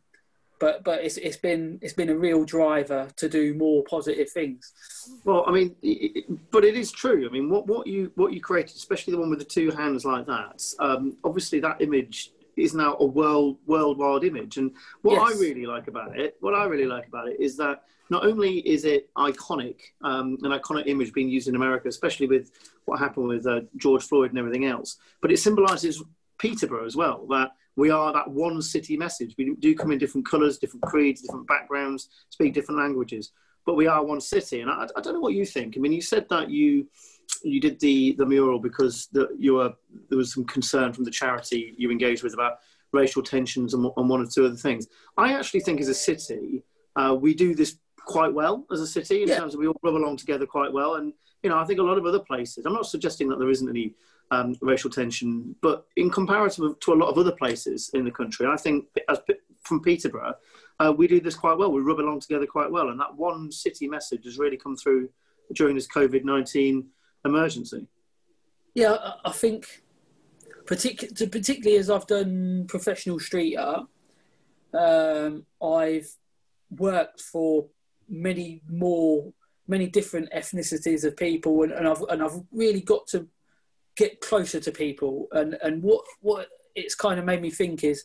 but 0.60 0.86
but 0.86 1.04
it's 1.04 1.18
it's 1.18 1.36
been 1.36 1.78
it's 1.82 1.94
been 1.94 2.10
a 2.10 2.18
real 2.18 2.46
driver 2.46 3.10
to 3.18 3.28
do 3.28 3.54
more 3.54 3.84
positive 3.84 4.30
things. 4.32 4.72
Well, 5.26 5.44
I 5.46 5.52
mean, 5.52 5.76
it, 5.82 6.26
but 6.50 6.64
it 6.64 6.78
is 6.78 6.90
true. 6.90 7.28
I 7.28 7.32
mean, 7.34 7.50
what 7.50 7.68
what 7.68 7.86
you 7.86 8.14
what 8.16 8.32
you 8.32 8.40
created, 8.40 8.78
especially 8.78 9.12
the 9.12 9.20
one 9.20 9.30
with 9.30 9.40
the 9.40 9.46
two 9.46 9.72
hands 9.72 10.06
like 10.06 10.26
that. 10.28 10.64
Um, 10.80 11.18
obviously, 11.26 11.60
that 11.60 11.82
image 11.82 12.32
is 12.58 12.74
now 12.74 12.98
a 13.00 13.06
world 13.06 13.58
worldwide 13.66 14.24
image. 14.24 14.58
And 14.58 14.72
what 15.02 15.16
yes. 15.16 15.38
I 15.38 15.40
really 15.40 15.66
like 15.66 15.88
about 15.88 16.18
it, 16.20 16.38
what 16.40 16.54
I 16.54 16.66
really 16.66 16.86
like 16.86 17.08
about 17.08 17.28
it, 17.28 17.40
is 17.40 17.56
that 17.58 17.84
not 18.10 18.26
only 18.26 18.60
is 18.60 18.86
it 18.86 19.14
iconic, 19.16 19.80
um, 20.02 20.38
an 20.44 20.52
iconic 20.52 20.88
image 20.88 21.14
being 21.14 21.30
used 21.30 21.48
in 21.48 21.56
America, 21.56 21.88
especially 21.88 22.28
with 22.28 22.52
what 22.86 23.00
happened 23.00 23.28
with 23.28 23.46
uh, 23.46 23.62
George 23.78 24.04
Floyd 24.04 24.30
and 24.32 24.40
everything 24.40 24.66
else, 24.66 24.98
but 25.22 25.32
it 25.32 25.38
symbolises 25.38 26.04
Peterborough 26.38 26.86
as 26.86 26.96
well. 26.96 27.26
That 27.28 27.52
we 27.76 27.90
are 27.90 28.12
that 28.14 28.30
one 28.30 28.62
city 28.62 28.98
message. 28.98 29.36
We 29.38 29.56
do 29.56 29.76
come 29.76 29.92
in 29.92 29.98
different 29.98 30.28
colours, 30.28 30.58
different 30.58 30.84
creeds, 30.84 31.22
different 31.22 31.48
backgrounds, 31.48 32.10
speak 32.30 32.54
different 32.54 32.80
languages, 32.80 33.32
but 33.66 33.76
we 33.76 33.88
are 33.88 34.04
one 34.04 34.22
city. 34.22 34.62
And 34.62 34.72
I, 34.72 34.88
I 34.96 35.02
don't 35.02 35.14
know 35.14 35.20
what 35.20 35.34
you 35.34 35.46
think. 35.46 35.76
I 35.76 35.80
mean, 35.80 35.92
you 35.92 36.02
said 36.02 36.28
that 36.30 36.50
you 36.50 36.88
you 37.44 37.60
did 37.60 37.80
the 37.80 38.14
the 38.14 38.26
mural 38.26 38.60
because 38.60 39.08
the, 39.12 39.30
you 39.38 39.56
were 39.56 39.74
there 40.10 40.18
was 40.18 40.34
some 40.34 40.46
concern 40.46 40.94
from 40.94 41.04
the 41.04 41.12
charity 41.12 41.74
you 41.78 41.92
engaged 41.92 42.24
with 42.24 42.34
about 42.34 42.60
racial 42.94 43.22
tensions 43.22 43.74
and, 43.74 43.86
and 43.98 44.10
one 44.10 44.22
or 44.22 44.26
two 44.26 44.46
other 44.46 44.56
things. 44.56 44.88
I 45.18 45.34
actually 45.34 45.60
think 45.60 45.82
as 45.82 45.90
a 45.90 45.94
city, 45.94 46.64
uh, 46.96 47.16
we 47.20 47.34
do 47.34 47.54
this 47.54 47.78
quite 48.00 48.34
well 48.34 48.66
as 48.72 48.80
a 48.80 48.88
city 48.88 49.24
in 49.24 49.28
yeah. 49.28 49.38
terms 49.38 49.54
of 49.54 49.60
we 49.60 49.68
all 49.68 49.80
rub 49.84 49.96
along 49.96 50.18
together 50.18 50.46
quite 50.46 50.72
well. 50.72 50.96
And 50.96 51.14
you 51.44 51.50
know, 51.50 51.58
I 51.58 51.66
think 51.66 51.80
a 51.80 51.84
lot 51.84 51.98
of 51.98 52.06
other 52.06 52.20
places. 52.20 52.66
I'm 52.66 52.74
not 52.74 52.88
suggesting 52.88 53.30
that 53.30 53.40
there 53.40 53.50
isn't 53.50 53.70
any 53.70 53.94
um, 54.32 54.56
racial 54.62 54.90
tension, 54.90 55.56
but 55.62 55.86
in 55.96 56.10
comparison 56.10 56.76
to 56.80 56.94
a 56.94 56.96
lot 56.96 57.10
of 57.10 57.18
other 57.18 57.32
places 57.32 57.92
in 57.94 58.06
the 58.06 58.12
country, 58.12 58.48
I 58.48 58.58
think 58.58 58.86
as 59.10 59.20
from 59.64 59.82
Peterborough, 59.82 60.36
uh, 60.80 60.94
we 60.98 61.08
do 61.08 61.20
this 61.20 61.36
quite 61.36 61.58
well. 61.58 61.72
We 61.72 61.82
rub 61.82 62.00
along 62.00 62.22
together 62.22 62.46
quite 62.46 62.72
well, 62.72 62.90
and 62.90 63.00
that 63.00 63.16
one 63.16 63.52
city 63.52 63.88
message 63.88 64.24
has 64.26 64.38
really 64.38 64.58
come 64.58 64.76
through 64.76 65.10
during 65.54 65.76
this 65.76 65.88
COVID 65.88 66.24
nineteen 66.24 66.88
emergency. 67.28 67.88
Yeah, 68.74 68.98
I 69.26 69.32
think 69.32 69.84
partic- 70.66 71.32
particularly 71.32 71.78
as 71.78 71.90
I've 71.90 72.08
done 72.08 72.66
professional 72.68 73.20
street 73.20 73.56
art, 73.56 73.88
um, 74.74 75.46
I've 75.62 76.10
worked 76.70 77.22
for 77.22 77.68
many 78.10 78.62
more, 78.70 79.34
many 79.68 79.88
different 79.88 80.30
ethnicities 80.32 81.04
of 81.04 81.18
people, 81.18 81.64
and, 81.64 81.72
and 81.72 81.88
I've 81.88 82.04
and 82.10 82.22
I've 82.22 82.40
really 82.52 82.82
got 82.82 83.08
to 83.08 83.28
get 83.96 84.22
closer 84.22 84.60
to 84.60 84.72
people. 84.72 85.28
And 85.32 85.58
and 85.64 85.82
what 85.82 86.06
what 86.22 86.48
it's 86.76 86.96
kind 86.96 87.20
of 87.20 87.26
made 87.26 87.42
me 87.42 87.50
think 87.50 87.84
is, 87.84 88.04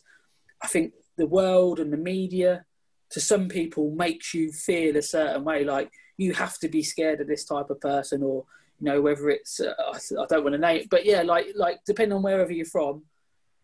I 0.61 0.67
think 0.67 0.93
the 1.17 1.27
world 1.27 1.79
and 1.79 1.93
the 1.93 1.97
media, 1.97 2.65
to 3.11 3.19
some 3.19 3.47
people, 3.47 3.91
makes 3.91 4.33
you 4.33 4.51
feel 4.51 4.97
a 4.97 5.01
certain 5.01 5.43
way, 5.43 5.63
like 5.63 5.91
you 6.17 6.33
have 6.33 6.57
to 6.59 6.69
be 6.69 6.81
scared 6.81 7.21
of 7.21 7.27
this 7.27 7.45
type 7.45 7.69
of 7.69 7.79
person, 7.79 8.23
or 8.23 8.45
you 8.83 8.91
know 8.91 9.01
whether 9.01 9.29
it's 9.29 9.61
uh, 9.61 9.73
I 9.93 10.25
don't 10.27 10.43
want 10.43 10.55
to 10.55 10.59
name 10.59 10.81
it, 10.81 10.89
but 10.89 11.05
yeah, 11.05 11.21
like 11.21 11.47
like 11.55 11.79
depending 11.85 12.17
on 12.17 12.21
wherever 12.21 12.51
you're 12.51 12.65
from, 12.65 13.03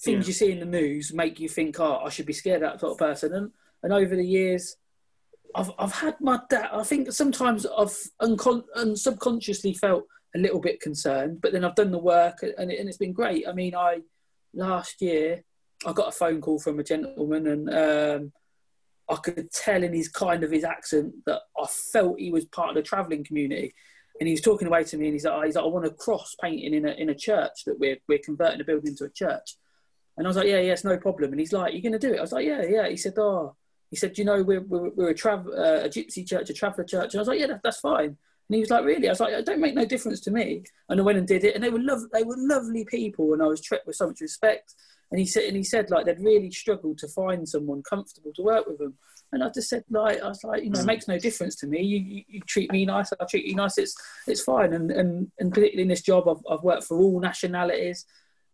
things 0.01 0.25
yeah. 0.25 0.27
you 0.27 0.33
see 0.33 0.51
in 0.53 0.59
the 0.61 0.65
news 0.65 1.13
make 1.13 1.41
you 1.41 1.49
think, 1.49 1.77
oh, 1.77 2.01
I 2.05 2.09
should 2.09 2.25
be 2.25 2.31
scared 2.31 2.63
of 2.63 2.71
that 2.71 2.79
sort 2.79 2.93
of 2.93 2.97
person. 2.97 3.33
And 3.33 3.51
and 3.83 3.91
over 3.91 4.15
the 4.15 4.25
years, 4.25 4.77
I've 5.53 5.71
I've 5.77 5.91
had 5.91 6.15
my 6.21 6.39
dad. 6.49 6.69
I 6.71 6.85
think 6.85 7.11
sometimes 7.11 7.65
I've 7.65 7.97
uncon- 8.21 8.63
and 8.75 8.97
subconsciously 8.97 9.73
felt 9.73 10.05
a 10.37 10.39
little 10.39 10.61
bit 10.61 10.79
concerned, 10.79 11.41
but 11.41 11.51
then 11.51 11.65
I've 11.65 11.75
done 11.75 11.91
the 11.91 11.97
work 11.97 12.41
and, 12.41 12.71
it, 12.71 12.79
and 12.79 12.87
it's 12.87 12.97
been 12.97 13.11
great. 13.11 13.45
I 13.45 13.51
mean, 13.51 13.75
I 13.75 13.99
last 14.53 15.01
year 15.01 15.43
I 15.85 15.91
got 15.91 16.07
a 16.07 16.13
phone 16.13 16.39
call 16.39 16.59
from 16.59 16.79
a 16.79 16.83
gentleman 16.83 17.45
and. 17.47 17.69
Um, 17.69 18.31
I 19.11 19.15
could 19.15 19.51
tell 19.51 19.81
in 19.81 19.91
his 19.91 20.07
kind 20.07 20.43
of 20.43 20.51
his 20.51 20.63
accent 20.63 21.15
that 21.25 21.41
I 21.59 21.65
felt 21.65 22.19
he 22.19 22.29
was 22.29 22.45
part 22.45 22.69
of 22.69 22.75
the 22.75 22.83
travelling 22.83 23.23
community 23.23 23.73
and 24.19 24.27
he 24.27 24.33
was 24.33 24.41
talking 24.41 24.67
away 24.67 24.83
to 24.83 24.97
me, 24.97 25.05
and 25.05 25.13
he's 25.13 25.25
like, 25.25 25.45
he's 25.45 25.55
like, 25.55 25.65
I 25.65 25.67
want 25.67 25.85
a 25.85 25.91
cross 25.91 26.35
painting 26.41 26.73
in 26.73 26.85
a 26.85 26.91
in 26.91 27.09
a 27.09 27.15
church 27.15 27.65
that 27.65 27.79
we're 27.79 27.97
we're 28.07 28.19
converting 28.19 28.61
a 28.61 28.63
building 28.63 28.91
into 28.91 29.05
a 29.05 29.09
church. 29.09 29.55
And 30.17 30.27
I 30.27 30.29
was 30.29 30.37
like, 30.37 30.47
yeah, 30.47 30.59
yeah, 30.59 30.73
it's 30.73 30.83
no 30.83 30.97
problem. 30.97 31.31
And 31.31 31.39
he's 31.39 31.53
like, 31.53 31.71
you're 31.71 31.81
going 31.81 31.93
to 31.93 31.99
do 31.99 32.13
it? 32.13 32.17
I 32.17 32.21
was 32.21 32.33
like, 32.33 32.45
yeah, 32.45 32.63
yeah. 32.63 32.89
He 32.89 32.97
said, 32.97 33.13
oh, 33.17 33.55
he 33.89 33.95
said, 33.95 34.17
you 34.17 34.25
know, 34.25 34.43
we're 34.43 34.59
we're, 34.59 34.89
we're 34.89 35.09
a 35.11 35.15
trav 35.15 35.47
uh, 35.47 35.85
a 35.85 35.89
gypsy 35.89 36.27
church, 36.27 36.49
a 36.49 36.53
traveller 36.53 36.83
church. 36.83 37.13
And 37.13 37.19
I 37.19 37.21
was 37.21 37.27
like, 37.29 37.39
yeah, 37.39 37.47
that, 37.47 37.61
that's 37.63 37.79
fine. 37.79 38.17
And 38.49 38.55
he 38.55 38.59
was 38.59 38.69
like, 38.69 38.83
really? 38.83 39.07
I 39.07 39.11
was 39.11 39.19
like, 39.19 39.33
it 39.33 39.45
don't 39.45 39.61
make 39.61 39.75
no 39.75 39.85
difference 39.85 40.19
to 40.21 40.31
me. 40.31 40.63
And 40.89 40.99
I 40.99 41.03
went 41.03 41.19
and 41.19 41.27
did 41.27 41.43
it, 41.43 41.55
and 41.55 41.63
they 41.63 41.69
were 41.69 41.79
love, 41.79 42.01
they 42.11 42.23
were 42.23 42.35
lovely 42.37 42.83
people, 42.83 43.33
and 43.33 43.41
I 43.41 43.45
was 43.45 43.61
treated 43.61 43.85
with 43.87 43.95
so 43.95 44.07
much 44.07 44.21
respect. 44.21 44.73
And 45.11 45.19
he 45.19 45.25
said, 45.25 45.43
and 45.45 45.55
he 45.55 45.63
said, 45.63 45.89
like 45.89 46.05
they'd 46.05 46.19
really 46.19 46.51
struggled 46.51 46.97
to 46.99 47.07
find 47.07 47.47
someone 47.47 47.81
comfortable 47.81 48.33
to 48.35 48.43
work 48.43 48.67
with 48.67 48.79
them. 48.79 48.95
And 49.31 49.43
I 49.43 49.49
just 49.49 49.69
said, 49.69 49.83
like, 49.89 50.21
I 50.21 50.27
was 50.27 50.43
like, 50.43 50.63
you 50.63 50.71
know, 50.71 50.79
it 50.79 50.85
makes 50.85 51.07
no 51.07 51.19
difference 51.19 51.55
to 51.57 51.67
me. 51.67 51.81
You, 51.83 51.99
you, 51.99 52.23
you, 52.27 52.41
treat 52.41 52.71
me 52.71 52.85
nice, 52.85 53.11
I 53.19 53.25
treat 53.25 53.45
you 53.45 53.55
nice. 53.55 53.77
It's 53.77 53.95
it's 54.25 54.41
fine. 54.41 54.73
And 54.73 54.91
and, 54.91 55.31
and 55.39 55.53
particularly 55.53 55.83
in 55.83 55.87
this 55.87 56.01
job, 56.01 56.27
I've, 56.27 56.43
I've 56.49 56.63
worked 56.63 56.85
for 56.85 56.97
all 56.97 57.19
nationalities, 57.19 58.05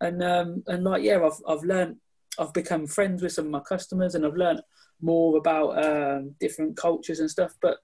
and 0.02 0.22
um 0.22 0.64
and 0.68 0.84
like 0.84 1.04
yeah, 1.04 1.24
I've 1.24 1.42
I've 1.48 1.64
learned, 1.64 1.98
I've 2.38 2.54
become 2.54 2.88
friends 2.88 3.22
with 3.22 3.32
some 3.32 3.46
of 3.46 3.52
my 3.52 3.62
customers, 3.62 4.16
and 4.16 4.26
I've 4.26 4.36
learned 4.36 4.62
more 5.02 5.38
about 5.38 5.84
um, 5.84 6.36
different 6.40 6.76
cultures 6.76 7.20
and 7.20 7.32
stuff. 7.32 7.56
But 7.62 7.78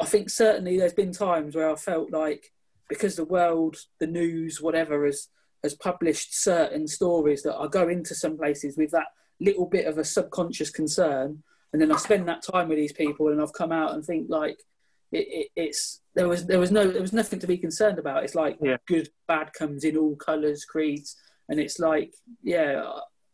I 0.00 0.06
think 0.06 0.30
certainly 0.30 0.78
there's 0.78 0.94
been 0.94 1.12
times 1.12 1.54
where 1.54 1.70
I 1.70 1.76
felt 1.76 2.10
like 2.12 2.50
because 2.88 3.16
the 3.16 3.24
world, 3.24 3.76
the 4.00 4.06
news, 4.06 4.60
whatever 4.60 5.04
has 5.04 5.28
has 5.62 5.74
published 5.74 6.34
certain 6.34 6.88
stories 6.88 7.42
that 7.42 7.56
I 7.56 7.68
go 7.68 7.88
into 7.88 8.14
some 8.14 8.36
places 8.36 8.76
with 8.76 8.90
that 8.90 9.08
little 9.38 9.66
bit 9.66 9.86
of 9.86 9.98
a 9.98 10.04
subconscious 10.04 10.70
concern 10.70 11.42
and 11.72 11.80
then 11.80 11.92
I 11.92 11.96
spend 11.96 12.28
that 12.28 12.42
time 12.42 12.68
with 12.68 12.78
these 12.78 12.92
people, 12.92 13.28
and 13.28 13.40
I've 13.40 13.52
come 13.52 13.72
out 13.72 13.94
and 13.94 14.04
think 14.04 14.26
like 14.28 14.58
it, 15.10 15.26
it, 15.28 15.48
it's 15.56 16.00
there 16.14 16.28
was 16.28 16.46
there 16.46 16.58
was 16.58 16.70
no 16.70 16.90
there 16.90 17.02
was 17.02 17.12
nothing 17.12 17.38
to 17.40 17.46
be 17.46 17.58
concerned 17.58 17.98
about. 17.98 18.24
It's 18.24 18.34
like 18.34 18.58
yeah. 18.60 18.76
good 18.86 19.08
bad 19.28 19.52
comes 19.52 19.84
in 19.84 19.96
all 19.96 20.16
colours, 20.16 20.64
creeds, 20.64 21.16
and 21.48 21.58
it's 21.58 21.78
like 21.78 22.12
yeah, 22.42 22.82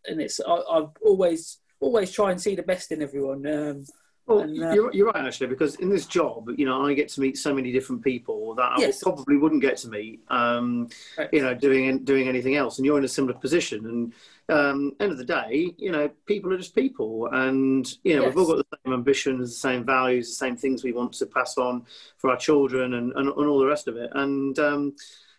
and 0.07 0.21
it's 0.21 0.41
I, 0.41 0.53
I've 0.53 0.91
always 1.03 1.59
always 1.81 2.11
try 2.11 2.31
and 2.31 2.41
see 2.41 2.55
the 2.55 2.63
best 2.63 2.93
in 2.93 3.03
everyone. 3.03 3.47
Um, 3.47 3.85
well, 4.27 4.41
and, 4.41 4.63
uh, 4.63 4.73
you're, 4.73 4.93
you're 4.93 5.07
right 5.07 5.25
actually, 5.25 5.47
because 5.47 5.77
in 5.77 5.89
this 5.89 6.05
job, 6.05 6.51
you 6.59 6.67
know, 6.67 6.85
I 6.85 6.93
get 6.93 7.09
to 7.11 7.21
meet 7.21 7.39
so 7.39 7.55
many 7.55 7.73
different 7.73 8.05
people 8.05 8.55
that 8.57 8.79
yes. 8.79 9.03
I 9.03 9.05
probably 9.05 9.39
wouldn't 9.39 9.63
get 9.63 9.79
to 9.79 9.89
meet, 9.89 10.21
um, 10.29 10.91
right. 11.17 11.31
you 11.33 11.41
know, 11.41 11.55
doing 11.55 12.05
doing 12.05 12.29
anything 12.29 12.55
else. 12.55 12.79
And 12.79 12.85
you're 12.85 12.99
in 12.99 13.05
a 13.05 13.09
similar 13.09 13.35
position, 13.35 13.87
and 13.87 14.13
um, 14.49 14.93
end 14.99 15.13
of 15.13 15.19
the 15.19 15.25
day, 15.25 15.75
you 15.77 15.93
know, 15.93 16.09
people 16.27 16.53
are 16.53 16.59
just 16.59 16.75
people, 16.75 17.29
and 17.33 17.87
you 18.03 18.17
know, 18.17 18.23
yes. 18.23 18.35
we've 18.35 18.39
all 18.39 18.55
got 18.55 18.67
the 18.71 18.79
same 18.85 18.95
ambitions, 18.95 19.51
the 19.51 19.61
same 19.61 19.85
values, 19.85 20.29
the 20.29 20.35
same 20.35 20.57
things 20.57 20.83
we 20.83 20.93
want 20.93 21.13
to 21.13 21.27
pass 21.27 21.59
on 21.59 21.85
for 22.17 22.31
our 22.31 22.37
children, 22.37 22.95
and 22.95 23.13
and, 23.13 23.29
and 23.29 23.47
all 23.47 23.59
the 23.59 23.67
rest 23.67 23.89
of 23.89 23.97
it. 23.97 24.11
And 24.15 24.59
um, 24.59 24.97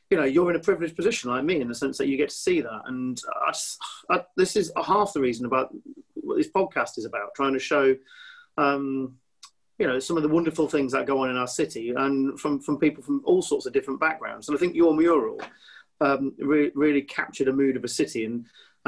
you 0.09 0.17
know, 0.17 0.25
you're 0.25 0.49
in 0.49 0.55
a 0.55 0.59
privileged 0.59 0.95
position 0.95 1.31
like 1.31 1.43
me 1.43 1.61
in 1.61 1.67
the 1.67 1.75
sense 1.75 1.97
that 1.97 2.07
you 2.07 2.17
get 2.17 2.29
to 2.29 2.35
see 2.35 2.61
that. 2.61 2.81
And 2.85 3.19
I, 3.47 3.53
I, 4.09 4.25
this 4.35 4.55
is 4.55 4.71
half 4.83 5.13
the 5.13 5.21
reason 5.21 5.45
about 5.45 5.73
what 6.15 6.37
this 6.37 6.49
podcast 6.49 6.97
is 6.97 7.05
about, 7.05 7.35
trying 7.35 7.53
to 7.53 7.59
show 7.59 7.95
um, 8.57 9.15
you 9.79 9.87
know 9.87 9.97
some 9.97 10.17
of 10.17 10.23
the 10.23 10.29
wonderful 10.29 10.67
things 10.67 10.91
that 10.91 11.07
go 11.07 11.23
on 11.23 11.31
in 11.31 11.37
our 11.37 11.47
city 11.47 11.93
and 11.95 12.39
from 12.39 12.59
from 12.59 12.77
people 12.77 13.01
from 13.01 13.23
all 13.25 13.41
sorts 13.41 13.65
of 13.65 13.71
different 13.71 13.97
backgrounds 13.97 14.49
and 14.49 14.57
i 14.57 14.59
think 14.59 14.75
your 14.75 14.93
mural 14.93 15.39
um, 16.01 16.33
really, 16.37 16.71
really 16.75 17.01
captured 17.01 17.47
a 17.47 17.53
mood 17.53 17.75
of 17.75 17.83
a 17.83 17.87
city 17.87 18.25
and 18.25 18.45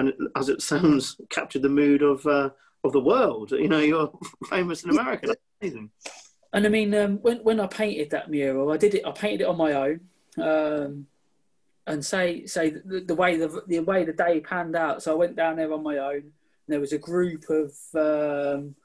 and 0.08 0.30
as 0.36 0.50
it 0.50 0.62
sounds 0.62 1.18
captured 1.30 1.62
the 1.62 1.70
mood 1.70 2.02
of 2.02 2.26
uh, 2.26 2.50
of 2.84 2.92
the 2.92 3.00
world 3.00 3.52
you 3.52 3.68
know 3.68 3.80
you're 3.80 4.12
famous 4.50 4.84
in 4.84 4.90
america 4.90 5.28
that's 5.28 5.42
amazing 5.62 5.90
and 6.54 6.66
i 6.66 6.70
mean 6.70 6.94
um, 6.94 7.18
when 7.22 7.38
when 7.40 7.60
i 7.60 7.68
painted 7.68 8.10
that 8.10 8.30
mural 8.30 8.72
i 8.72 8.78
did 8.78 8.96
it 8.96 9.06
i 9.06 9.12
painted 9.12 9.42
it 9.42 9.48
on 9.48 9.58
my 9.58 9.74
own 9.74 10.00
um, 10.42 11.06
and 11.88 12.06
say 12.06 12.46
say 12.46 12.70
the, 12.70 13.04
the, 13.06 13.16
way 13.16 13.38
the, 13.38 13.64
the 13.68 13.80
way 13.80 14.04
the 14.04 14.14
day 14.14 14.40
panned 14.40 14.76
out 14.76 15.02
so 15.02 15.12
i 15.12 15.16
went 15.16 15.36
down 15.36 15.56
there 15.56 15.72
on 15.74 15.84
my 15.84 15.98
own 15.98 16.32
there 16.68 16.80
was 16.80 16.94
a 16.94 16.98
group 16.98 17.44
of 17.50 17.72
um, 17.96 18.76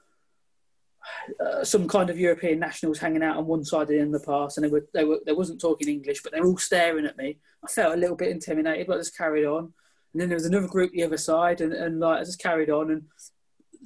uh, 1.41 1.65
some 1.65 1.89
kind 1.89 2.11
of 2.11 2.19
European 2.19 2.59
nationals 2.59 2.99
hanging 2.99 3.23
out 3.23 3.37
on 3.37 3.47
one 3.47 3.65
side 3.65 3.91
in 3.91 4.11
the 4.11 4.21
past, 4.21 4.59
and 4.59 4.65
they 4.65 4.71
were 4.71 4.87
they 4.93 5.05
were 5.05 5.21
they 5.25 5.33
wasn't 5.33 5.61
talking 5.61 5.89
English, 5.89 6.23
but 6.23 6.33
they 6.33 6.41
were 6.41 6.49
all 6.49 6.59
staring 6.59 7.07
at 7.07 7.17
me. 7.17 7.39
I 7.65 7.69
felt 7.69 7.95
a 7.95 7.97
little 7.97 8.17
bit 8.17 8.31
intimidated, 8.31 8.87
but 8.87 8.95
I 8.95 9.01
just 9.01 9.17
carried 9.17 9.45
on. 9.45 9.73
And 10.17 10.21
then 10.23 10.31
there 10.31 10.37
was 10.37 10.47
another 10.47 10.67
group 10.67 10.93
the 10.93 11.03
other 11.03 11.19
side, 11.19 11.61
and, 11.61 11.75
and 11.75 12.01
like 12.01 12.23
I 12.23 12.25
just 12.25 12.39
carried 12.39 12.71
on. 12.71 12.91
And 12.91 13.03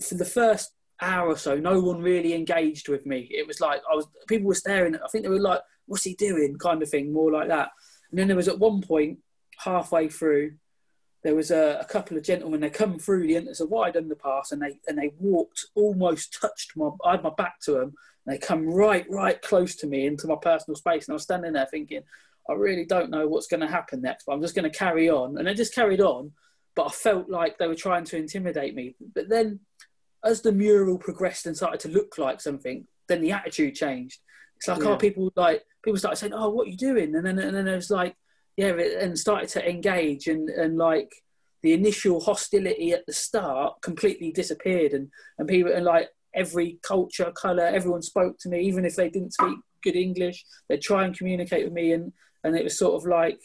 for 0.01 0.15
the 0.15 0.25
first 0.25 0.71
hour 1.01 1.27
or 1.27 1.37
so, 1.37 1.59
no 1.59 1.81
one 1.81 2.01
really 2.01 2.35
engaged 2.35 2.89
with 2.89 3.05
me. 3.05 3.29
It 3.33 3.49
was 3.49 3.61
like 3.61 3.83
I 3.91 3.97
was 3.97 4.07
people 4.29 4.47
were 4.47 4.55
staring. 4.55 4.95
I 4.95 5.09
think 5.09 5.25
they 5.25 5.29
were 5.29 5.41
like, 5.41 5.61
"What's 5.87 6.05
he 6.05 6.15
doing?" 6.15 6.57
kind 6.57 6.85
of 6.85 6.89
thing, 6.89 7.13
more 7.13 7.33
like 7.33 7.49
that. 7.49 7.71
And 8.11 8.21
then 8.21 8.29
there 8.29 8.37
was 8.37 8.47
at 8.47 8.61
one 8.61 8.81
point 8.81 9.19
halfway 9.59 10.09
through, 10.09 10.53
there 11.25 11.35
was 11.35 11.51
a, 11.51 11.79
a, 11.81 11.85
couple 11.85 12.17
of 12.17 12.23
gentlemen. 12.23 12.61
They 12.61 12.71
come 12.71 13.01
through 13.01 13.27
the 13.27 13.35
entrance, 13.35 13.59
there's 13.59 13.69
a 13.69 13.75
wide 13.75 13.97
underpass, 13.97 14.53
and 14.53 14.63
they 14.63 14.79
and 14.87 14.97
they 14.97 15.11
walked 15.19 15.67
almost 15.75 16.39
touched 16.41 16.77
my. 16.77 16.91
I 17.05 17.11
had 17.11 17.25
my 17.25 17.33
back 17.37 17.59
to 17.63 17.73
them. 17.73 17.95
And 18.25 18.37
they 18.37 18.39
come 18.39 18.69
right 18.69 19.05
right 19.11 19.43
close 19.43 19.75
to 19.79 19.89
me 19.89 20.07
into 20.07 20.29
my 20.29 20.37
personal 20.41 20.77
space, 20.77 21.09
and 21.09 21.13
I 21.13 21.15
was 21.15 21.25
standing 21.25 21.55
there 21.55 21.67
thinking, 21.67 22.03
I 22.49 22.55
really 22.55 22.85
don't 22.85 23.11
know 23.11 23.27
what's 23.27 23.47
going 23.47 23.61
to 23.61 23.67
happen 23.67 24.03
next, 24.03 24.25
but 24.25 24.33
I'm 24.33 24.43
just 24.43 24.55
going 24.55 24.71
to 24.71 24.77
carry 24.77 25.09
on. 25.09 25.39
And 25.39 25.49
I 25.49 25.55
just 25.55 25.75
carried 25.75 26.01
on, 26.01 26.33
but 26.75 26.87
I 26.87 26.91
felt 26.91 27.29
like 27.29 27.59
they 27.59 27.67
were 27.67 27.75
trying 27.75 28.05
to 28.05 28.17
intimidate 28.17 28.75
me. 28.75 28.97
But 29.15 29.29
then, 29.29 29.61
as 30.25 30.43
the 30.43 30.53
mural 30.53 30.99
progressed 30.99 31.47
and 31.47 31.57
started 31.57 31.81
to 31.81 31.89
look 31.89 32.19
like 32.19 32.41
something, 32.41 32.87
then 33.09 33.21
the 33.21 33.33
attitude 33.33 33.75
changed. 33.75 34.21
It's 34.57 34.69
like, 34.69 34.79
oh, 34.81 34.83
yeah. 34.83 34.91
oh, 34.91 34.97
people 34.97 35.33
like 35.37 35.63
people 35.83 35.99
started 35.99 36.17
saying, 36.17 36.35
"Oh, 36.35 36.51
what 36.51 36.67
are 36.67 36.71
you 36.71 36.77
doing?" 36.77 37.15
And 37.15 37.25
then 37.25 37.39
and 37.39 37.57
then 37.57 37.67
it 37.67 37.77
was 37.77 37.91
like 37.91 38.15
yeah, 38.57 38.75
and 39.01 39.19
started 39.19 39.49
to 39.51 39.69
engage 39.69 40.27
and, 40.27 40.51
and 40.51 40.77
like 40.77 41.11
the 41.63 41.73
initial 41.73 42.21
hostility 42.21 42.93
at 42.93 43.07
the 43.07 43.13
start 43.13 43.81
completely 43.81 44.33
disappeared 44.33 44.93
and, 44.93 45.09
and 45.39 45.49
people 45.49 45.73
and 45.73 45.85
like 45.85 46.11
every 46.35 46.79
culture, 46.83 47.33
colour, 47.33 47.65
everyone 47.65 48.03
spoke 48.03 48.37
to 48.41 48.49
me, 48.49 48.61
even 48.61 48.85
if 48.85 48.97
they 48.97 49.09
didn't 49.09 49.33
speak 49.33 49.59
good 49.83 49.97
English, 49.97 50.45
they'd 50.69 50.83
try 50.83 51.05
and 51.05 51.17
communicate 51.17 51.65
with 51.65 51.73
me 51.73 51.93
and, 51.93 52.13
and 52.45 52.57
it 52.57 52.65
was 52.65 52.79
sort 52.79 52.95
of 52.95 53.09
like, 53.09 53.41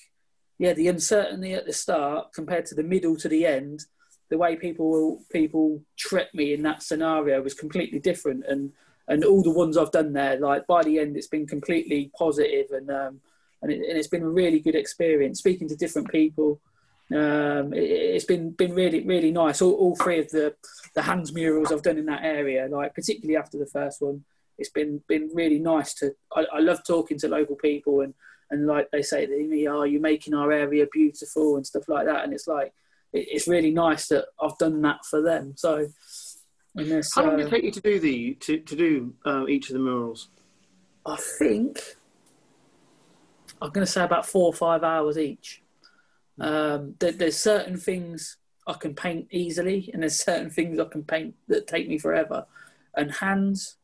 yeah, 0.57 0.73
the 0.73 0.87
uncertainty 0.87 1.53
at 1.53 1.65
the 1.65 1.73
start 1.73 2.33
compared 2.33 2.65
to 2.67 2.75
the 2.75 2.83
middle 2.83 3.15
to 3.17 3.27
the 3.27 3.45
end, 3.45 3.85
the 4.29 4.37
way 4.37 4.55
people 4.55 5.21
people 5.31 5.81
treat 5.97 6.33
me 6.33 6.53
in 6.53 6.63
that 6.63 6.81
scenario 6.81 7.41
was 7.41 7.53
completely 7.53 7.99
different 7.99 8.43
and 8.47 8.71
and 9.07 9.23
all 9.23 9.43
the 9.43 9.51
ones 9.51 9.77
I've 9.77 9.91
done 9.91 10.13
there, 10.13 10.39
like 10.39 10.65
by 10.65 10.81
the 10.81 10.97
end, 10.99 11.15
it's 11.15 11.27
been 11.27 11.45
completely 11.45 12.11
positive 12.17 12.71
and 12.71 12.89
um, 12.89 13.21
and, 13.61 13.71
it, 13.71 13.81
it's 13.81 14.07
been 14.07 14.23
a 14.23 14.29
really 14.29 14.59
good 14.59 14.75
experience 14.75 15.39
speaking 15.39 15.67
to 15.69 15.75
different 15.75 16.09
people. 16.09 16.59
Um, 17.13 17.71
it, 17.73 18.13
has 18.15 18.25
been 18.25 18.51
been 18.51 18.73
really 18.73 19.05
really 19.05 19.31
nice. 19.31 19.61
All, 19.61 19.73
all 19.73 19.95
three 19.95 20.19
of 20.19 20.29
the 20.29 20.55
the 20.95 21.03
hands 21.03 21.33
murals 21.33 21.71
I've 21.71 21.83
done 21.83 21.97
in 21.97 22.07
that 22.07 22.23
area, 22.23 22.67
like 22.67 22.95
particularly 22.95 23.37
after 23.37 23.59
the 23.59 23.67
first 23.67 24.01
one, 24.01 24.23
it's 24.57 24.69
been 24.69 25.03
been 25.07 25.29
really 25.33 25.59
nice 25.59 25.93
to. 25.95 26.15
I, 26.35 26.45
I 26.53 26.59
love 26.59 26.79
talking 26.85 27.19
to 27.19 27.27
local 27.27 27.55
people 27.57 28.01
and 28.01 28.15
and 28.51 28.67
like 28.67 28.89
they 28.91 29.01
say 29.01 29.25
to 29.25 29.47
me, 29.47 29.67
"Are 29.67 29.77
oh, 29.77 29.83
you 29.83 29.99
making 29.99 30.33
our 30.33 30.51
area 30.51 30.85
beautiful?" 30.91 31.55
and 31.55 31.65
stuff 31.65 31.87
like 31.87 32.05
that. 32.05 32.23
And 32.23 32.33
it's 32.33 32.47
like 32.47 32.73
it, 33.13 33.27
it's 33.31 33.47
really 33.47 33.71
nice 33.71 34.07
that 34.09 34.25
I've 34.41 34.57
done 34.57 34.81
that 34.81 35.05
for 35.05 35.21
them. 35.21 35.53
So. 35.55 35.87
This, 36.77 37.15
How 37.15 37.23
long 37.23 37.37
did 37.37 37.45
it 37.45 37.47
uh, 37.47 37.49
take 37.51 37.63
you 37.63 37.71
to 37.71 37.79
do 37.79 37.99
the 38.01 38.33
to, 38.33 38.59
to 38.59 38.75
do 38.75 39.13
uh, 39.25 39.45
each 39.47 39.69
of 39.69 39.75
the 39.75 39.79
murals? 39.79 40.27
I 41.05 41.15
think 41.15 41.79
I'm 43.61 43.69
going 43.71 43.85
to 43.85 43.91
say 43.91 44.03
about 44.03 44.25
four 44.25 44.47
or 44.47 44.53
five 44.53 44.83
hours 44.83 45.17
each. 45.17 45.61
Um, 46.39 46.95
there, 46.99 47.11
there's 47.11 47.37
certain 47.37 47.77
things 47.77 48.37
I 48.67 48.73
can 48.73 48.95
paint 48.95 49.27
easily, 49.31 49.89
and 49.93 50.01
there's 50.01 50.21
certain 50.21 50.49
things 50.49 50.79
I 50.79 50.85
can 50.85 51.03
paint 51.03 51.35
that 51.47 51.67
take 51.67 51.87
me 51.87 51.97
forever. 51.97 52.45
And 52.95 53.11
hands, 53.11 53.77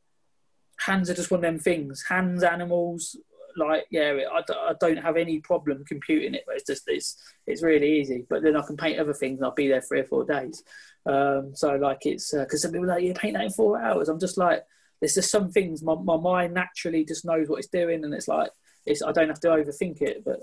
hands 0.79 1.09
are 1.09 1.13
just 1.13 1.31
one 1.31 1.39
of 1.39 1.43
them 1.43 1.59
things. 1.59 2.05
Hands, 2.09 2.43
animals, 2.43 3.15
like 3.57 3.85
yeah, 3.91 4.17
I, 4.31 4.41
I 4.51 4.73
don't 4.79 4.97
have 4.97 5.17
any 5.17 5.39
problem 5.39 5.83
computing 5.85 6.33
it, 6.33 6.43
but 6.45 6.55
it's 6.55 6.65
just 6.67 6.83
it's 6.87 7.17
it's 7.47 7.63
really 7.63 7.99
easy. 7.99 8.25
But 8.29 8.43
then 8.43 8.55
I 8.55 8.61
can 8.61 8.77
paint 8.77 8.99
other 8.99 9.13
things, 9.13 9.39
and 9.39 9.45
I'll 9.45 9.53
be 9.53 9.67
there 9.67 9.81
three 9.81 10.01
or 10.01 10.05
four 10.05 10.25
days. 10.25 10.63
Um, 11.05 11.51
so 11.55 11.75
like 11.75 12.05
it's 12.05 12.31
because 12.31 12.59
uh, 12.59 12.67
some 12.67 12.71
people 12.71 12.85
are 12.85 12.95
like 12.95 13.03
you 13.03 13.13
paint 13.13 13.35
that 13.35 13.45
in 13.45 13.51
four 13.51 13.81
hours. 13.81 14.09
I'm 14.09 14.19
just 14.19 14.37
like 14.37 14.63
there's 14.99 15.15
just 15.15 15.31
some 15.31 15.51
things 15.51 15.83
my 15.83 15.95
my 15.95 16.17
mind 16.17 16.53
naturally 16.53 17.05
just 17.05 17.25
knows 17.25 17.49
what 17.49 17.59
it's 17.59 17.67
doing, 17.67 18.03
and 18.03 18.13
it's 18.13 18.27
like 18.27 18.51
it's 18.85 19.01
I 19.03 19.11
don't 19.11 19.29
have 19.29 19.39
to 19.41 19.49
overthink 19.49 20.01
it, 20.01 20.23
but 20.23 20.41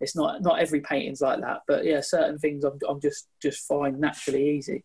it's 0.00 0.16
not 0.16 0.42
not 0.42 0.60
every 0.60 0.80
painting's 0.80 1.20
like 1.20 1.40
that. 1.40 1.60
But 1.66 1.84
yeah, 1.84 2.00
certain 2.00 2.38
things 2.38 2.64
I'm 2.64 2.78
I'm 2.88 3.00
just 3.00 3.28
just 3.42 3.66
find 3.66 4.00
naturally 4.00 4.50
easy. 4.50 4.84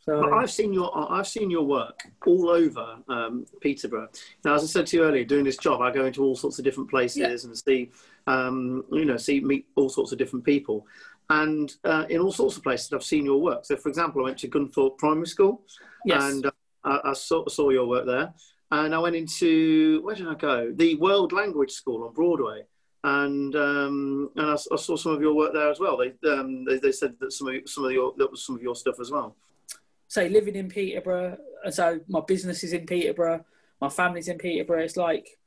So 0.00 0.32
I've 0.32 0.50
seen 0.50 0.72
your 0.72 0.90
I've 1.12 1.28
seen 1.28 1.50
your 1.50 1.62
work 1.62 2.02
all 2.26 2.48
over 2.48 2.96
um, 3.08 3.46
Peterborough. 3.60 4.08
Now, 4.44 4.54
as 4.54 4.62
I 4.62 4.66
said 4.66 4.86
to 4.88 4.96
you 4.96 5.04
earlier, 5.04 5.24
doing 5.24 5.44
this 5.44 5.58
job, 5.58 5.82
I 5.82 5.90
go 5.90 6.06
into 6.06 6.22
all 6.22 6.36
sorts 6.36 6.58
of 6.58 6.64
different 6.64 6.90
places 6.90 7.18
yeah. 7.18 7.48
and 7.48 7.58
see, 7.58 7.90
um, 8.26 8.84
you 8.90 9.04
know, 9.04 9.16
see 9.16 9.40
meet 9.40 9.66
all 9.76 9.90
sorts 9.90 10.12
of 10.12 10.18
different 10.18 10.44
people, 10.44 10.86
and 11.28 11.74
uh, 11.84 12.06
in 12.08 12.20
all 12.20 12.32
sorts 12.32 12.56
of 12.56 12.62
places 12.62 12.92
I've 12.92 13.04
seen 13.04 13.24
your 13.24 13.40
work. 13.40 13.64
So, 13.66 13.76
for 13.76 13.88
example, 13.88 14.22
I 14.22 14.24
went 14.24 14.38
to 14.38 14.48
Gunthorpe 14.48 14.98
Primary 14.98 15.26
School, 15.26 15.62
yes. 16.06 16.22
and 16.22 16.46
uh, 16.46 16.50
I, 16.82 17.10
I 17.10 17.12
saw, 17.12 17.46
saw 17.48 17.68
your 17.68 17.86
work 17.86 18.06
there 18.06 18.32
and 18.70 18.94
I 18.94 18.98
went 18.98 19.16
into 19.16 20.00
where 20.02 20.14
did 20.14 20.28
I 20.28 20.34
go? 20.34 20.72
The 20.72 20.94
World 20.96 21.32
Language 21.32 21.72
School 21.72 22.04
on 22.04 22.14
Broadway, 22.14 22.62
and 23.02 23.54
um, 23.56 24.30
and 24.36 24.46
I, 24.46 24.52
I, 24.52 24.76
saw 24.76 24.96
some 24.96 25.12
of 25.12 25.20
your 25.20 25.34
work 25.34 25.52
there 25.52 25.70
as 25.70 25.80
well. 25.80 25.96
They 25.96 26.30
um, 26.30 26.64
they, 26.64 26.78
they, 26.78 26.92
said 26.92 27.14
that 27.20 27.32
some 27.32 27.48
of 27.48 27.54
some 27.66 27.84
of 27.84 27.92
your 27.92 28.14
that 28.18 28.30
was 28.30 28.44
some 28.44 28.56
of 28.56 28.62
your 28.62 28.76
stuff 28.76 29.00
as 29.00 29.10
well. 29.10 29.36
So 30.10 30.26
living 30.26 30.56
in 30.56 30.68
Peterborough, 30.68 31.38
so 31.70 32.00
my 32.08 32.20
business 32.26 32.64
is 32.64 32.72
in 32.72 32.84
Peterborough, 32.84 33.44
my 33.80 33.88
family's 33.88 34.26
in 34.26 34.38
Peterborough. 34.38 34.82
It's 34.82 34.96
like 34.96 35.38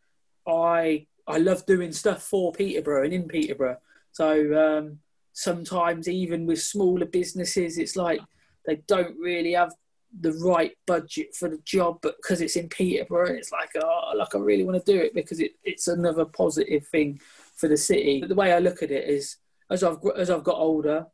I 0.48 1.06
I 1.28 1.38
love 1.40 1.66
doing 1.66 1.92
stuff 1.92 2.24
for 2.24 2.54
Peterborough 2.54 3.04
and 3.04 3.12
in 3.12 3.28
Peterborough. 3.28 3.80
So 4.14 4.30
um, 4.66 5.00
sometimes 5.34 6.08
even 6.08 6.46
with 6.46 6.62
smaller 6.62 7.06
businesses, 7.06 7.78
it's 7.78 7.98
like 7.98 8.22
they 8.66 8.78
don't 8.88 9.20
really 9.20 9.52
have 9.52 9.74
the 10.18 10.32
right 10.32 10.72
budget 10.88 11.36
for 11.36 11.50
the 11.50 11.60
job, 11.66 12.00
but 12.02 12.16
because 12.22 12.40
it's 12.40 12.56
in 12.56 12.70
Peterborough, 12.70 13.36
it's 13.36 13.52
like, 13.52 13.72
oh, 13.84 14.14
like 14.16 14.34
I 14.34 14.38
really 14.38 14.64
want 14.64 14.78
to 14.84 14.94
do 14.94 14.98
it 14.98 15.14
because 15.14 15.42
it, 15.42 15.52
it's 15.66 15.90
another 15.90 16.24
positive 16.24 16.88
thing 16.88 17.20
for 17.54 17.68
the 17.68 17.76
city. 17.76 18.22
But 18.22 18.30
the 18.30 18.36
way 18.36 18.54
I 18.54 18.60
look 18.60 18.82
at 18.82 18.92
it 18.92 19.10
is, 19.10 19.36
as 19.70 19.84
I've 19.84 19.98
as 20.16 20.30
I've 20.30 20.46
got 20.46 20.56
older, 20.56 21.08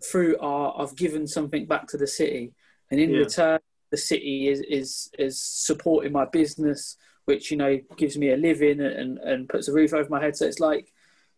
through 0.00 0.36
art, 0.38 0.76
I've 0.78 0.94
given 0.94 1.26
something 1.26 1.66
back 1.66 1.88
to 1.88 1.96
the 1.96 2.06
city, 2.06 2.52
and 2.90 3.00
in 3.00 3.10
yeah. 3.10 3.18
return, 3.18 3.60
the 3.90 3.96
city 3.96 4.48
is 4.48 4.60
is 4.60 5.10
is 5.18 5.40
supporting 5.40 6.12
my 6.12 6.24
business, 6.26 6.96
which 7.24 7.50
you 7.50 7.56
know 7.56 7.78
gives 7.96 8.16
me 8.16 8.30
a 8.30 8.36
living 8.36 8.80
and 8.80 9.18
and 9.18 9.48
puts 9.48 9.68
a 9.68 9.72
roof 9.72 9.94
over 9.94 10.08
my 10.08 10.22
head. 10.22 10.36
So 10.36 10.46
it's 10.46 10.60
like. 10.60 10.92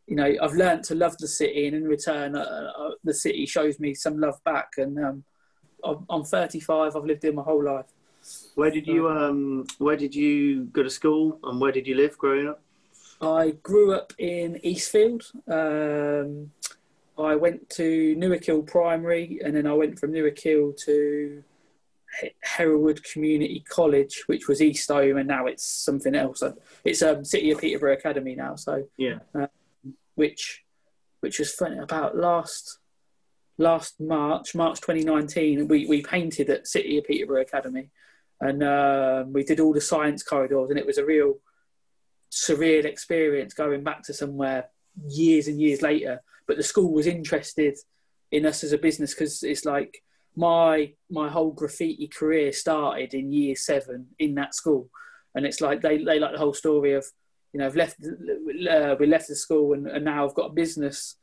You 0.07 0.17
know, 0.17 0.35
I've 0.43 0.55
learned 0.55 0.83
to 0.85 0.97
love 0.97 1.17
the 1.19 1.29
city, 1.29 1.69
and 1.69 1.77
in 1.77 1.85
return, 1.85 2.35
uh, 2.35 2.73
uh, 2.77 2.91
the 3.05 3.15
city 3.15 3.47
shows 3.47 3.79
me 3.79 3.95
some 3.95 4.19
love 4.19 4.43
back. 4.43 4.71
And 4.77 4.99
um, 4.99 5.25
I'm 5.85 6.25
35. 6.25 6.97
I've 6.97 7.05
lived 7.05 7.23
here 7.23 7.33
my 7.33 7.45
whole 7.45 7.63
life. 7.63 7.87
Where 8.55 8.71
did 8.71 8.87
you 8.87 9.09
um 9.09 9.67
Where 9.79 9.97
did 9.97 10.15
you 10.15 10.65
go 10.67 10.83
to 10.83 10.91
school, 10.91 11.39
and 11.45 11.61
where 11.61 11.73
did 11.73 11.87
you 11.87 11.95
live 11.95 12.19
growing 12.19 12.49
up? 12.49 12.61
I 13.21 13.51
grew 13.63 13.93
up 13.93 14.13
in 14.19 14.59
Eastfield. 14.65 15.31
Um, 15.47 16.53
I 17.21 17.37
went 17.37 17.69
to 17.71 18.15
Newark 18.17 18.45
Hill 18.45 18.63
Primary, 18.63 19.41
and 19.45 19.55
then 19.55 19.67
I 19.67 19.73
went 19.73 19.99
from 19.99 20.13
Newark 20.13 20.39
Hill 20.39 20.73
to 20.85 21.43
Hereward 22.43 23.05
Community 23.05 23.65
College, 23.69 24.25
which 24.27 24.49
was 24.49 24.61
East 24.61 24.89
Home, 24.89 25.17
and 25.17 25.29
now 25.29 25.47
it's 25.47 25.65
something 25.65 26.15
else. 26.15 26.43
It's 26.85 27.03
um, 27.03 27.25
City 27.25 27.51
of 27.51 27.61
Peterborough 27.61 27.95
Academy 27.95 28.35
now. 28.35 28.57
So 28.57 28.89
yeah, 28.97 29.19
uh, 29.35 29.47
which 30.15 30.65
which 31.21 31.39
was 31.39 31.53
fun 31.53 31.79
about 31.79 32.17
last 32.17 32.79
last 33.61 34.01
March, 34.01 34.55
March 34.55 34.81
2019, 34.81 35.69
we, 35.69 35.87
we 35.87 36.03
painted 36.03 36.49
at 36.51 36.67
City 36.67 36.99
of 36.99 37.05
Peterborough 37.05 37.43
Academy 37.43 37.91
and 38.41 38.63
uh, 38.63 39.25
we 39.29 39.45
did 39.45 39.61
all 39.61 39.73
the 39.73 39.81
science 39.81 40.23
corridors 40.23 40.71
and 40.71 40.79
it 40.79 40.87
was 40.87 40.99
a 40.99 41.05
real 41.05 41.35
surreal 42.33 42.85
experience 42.85 43.53
going 43.53 43.85
back 43.85 44.03
to 44.05 44.15
somewhere 44.15 44.69
years 45.07 45.47
and 45.47 45.61
years 45.61 45.83
later. 45.83 46.23
But 46.47 46.57
the 46.57 46.63
school 46.63 46.93
was 46.93 47.07
interested 47.07 47.77
in 48.31 48.47
us 48.47 48.65
as 48.65 48.73
a 48.73 48.79
business 48.79 49.15
because 49.15 49.43
it's 49.43 49.65
like 49.65 50.03
my 50.37 50.93
my 51.11 51.29
whole 51.29 51.53
graffiti 51.53 52.07
career 52.07 52.53
started 52.53 53.15
in 53.15 53.33
year 53.33 53.57
seven 53.57 54.07
in 54.19 54.35
that 54.37 54.55
school, 54.55 54.89
and 55.35 55.45
it's 55.45 55.61
like 55.61 55.81
they 55.81 55.99
they 55.99 56.19
like 56.19 56.33
the 56.33 56.39
whole 56.39 56.55
story 56.55 56.95
of 56.95 57.05
you 57.53 57.59
know 57.59 57.67
I've 57.67 57.77
left 57.77 57.97
uh, 58.03 58.97
we 58.99 59.07
left 59.07 59.29
the 59.29 59.35
school 59.35 59.73
and, 59.73 59.87
and 59.87 60.05
now 60.05 60.27
I've 60.27 60.35
got 60.35 60.51
a 60.51 60.55
business 60.55 61.17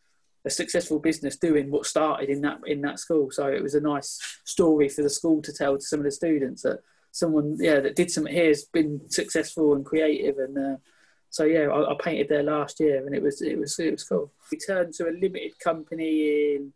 a 0.45 0.49
successful 0.49 0.99
business 0.99 1.35
doing 1.35 1.69
what 1.69 1.85
started 1.85 2.29
in 2.29 2.41
that 2.41 2.59
in 2.65 2.81
that 2.81 2.99
school. 2.99 3.31
So 3.31 3.47
it 3.47 3.63
was 3.63 3.75
a 3.75 3.81
nice 3.81 4.19
story 4.45 4.89
for 4.89 5.03
the 5.03 5.09
school 5.09 5.41
to 5.41 5.53
tell 5.53 5.77
to 5.77 5.81
some 5.81 5.99
of 5.99 6.05
the 6.05 6.11
students 6.11 6.63
that 6.63 6.79
someone 7.11 7.57
yeah 7.59 7.79
that 7.79 7.95
did 7.95 8.11
something 8.11 8.33
here 8.33 8.47
has 8.47 8.65
been 8.65 9.01
successful 9.09 9.75
and 9.75 9.85
creative 9.85 10.37
and. 10.37 10.57
Uh, 10.57 10.77
so 11.29 11.43
yeah, 11.43 11.67
I, 11.67 11.91
I, 11.91 11.95
painted 11.99 12.29
there 12.29 12.43
last 12.43 12.79
year, 12.79 13.05
and 13.05 13.13
it 13.15 13.21
was 13.21 13.41
it 13.41 13.57
was 13.57 13.77
it 13.79 13.91
was 13.91 14.03
cool. 14.03 14.31
We 14.51 14.57
turned 14.57 14.93
to 14.95 15.07
a 15.07 15.11
limited 15.11 15.59
company 15.59 16.55
in 16.55 16.73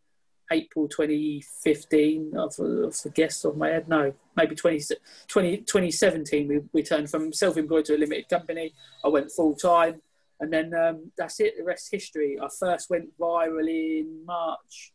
April 0.51 0.87
2015. 0.87 2.33
I've, 2.37 2.49
I've 2.59 3.13
guessed 3.13 3.45
off 3.45 3.55
my 3.55 3.69
head. 3.69 3.87
No, 3.87 4.13
maybe 4.35 4.55
20, 4.55 4.81
20 5.27 5.57
2017. 5.57 6.47
We, 6.47 6.61
we 6.73 6.83
turned 6.83 7.09
from 7.09 7.33
self-employed 7.33 7.85
to 7.85 7.95
a 7.95 7.97
limited 7.97 8.29
company. 8.29 8.73
I 9.03 9.07
went 9.07 9.31
full 9.31 9.55
time. 9.55 10.01
And 10.39 10.51
then 10.51 10.73
um, 10.73 11.11
that's 11.17 11.39
it. 11.39 11.57
The 11.57 11.63
rest 11.63 11.89
history. 11.91 12.37
I 12.41 12.47
first 12.59 12.89
went 12.89 13.17
viral 13.17 13.69
in 13.69 14.25
March, 14.25 14.91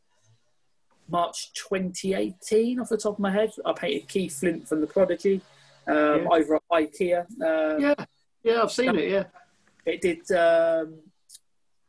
March 1.08 1.52
2018. 1.54 2.80
Off 2.80 2.88
the 2.88 2.96
top 2.96 3.14
of 3.14 3.20
my 3.20 3.30
head, 3.30 3.52
I 3.64 3.72
painted 3.72 4.08
Keith 4.08 4.38
Flint 4.38 4.68
from 4.68 4.80
the 4.80 4.88
Prodigy 4.88 5.40
um, 5.86 5.94
yeah. 5.94 6.28
over 6.32 6.56
at 6.56 6.62
IKEA. 6.72 7.20
Um, 7.20 7.80
yeah, 7.80 7.94
yeah, 8.42 8.62
I've 8.62 8.72
seen 8.72 8.96
it. 8.96 9.08
Yeah, 9.08 9.24
it 9.86 10.00
did. 10.00 10.30
Um, 10.32 10.98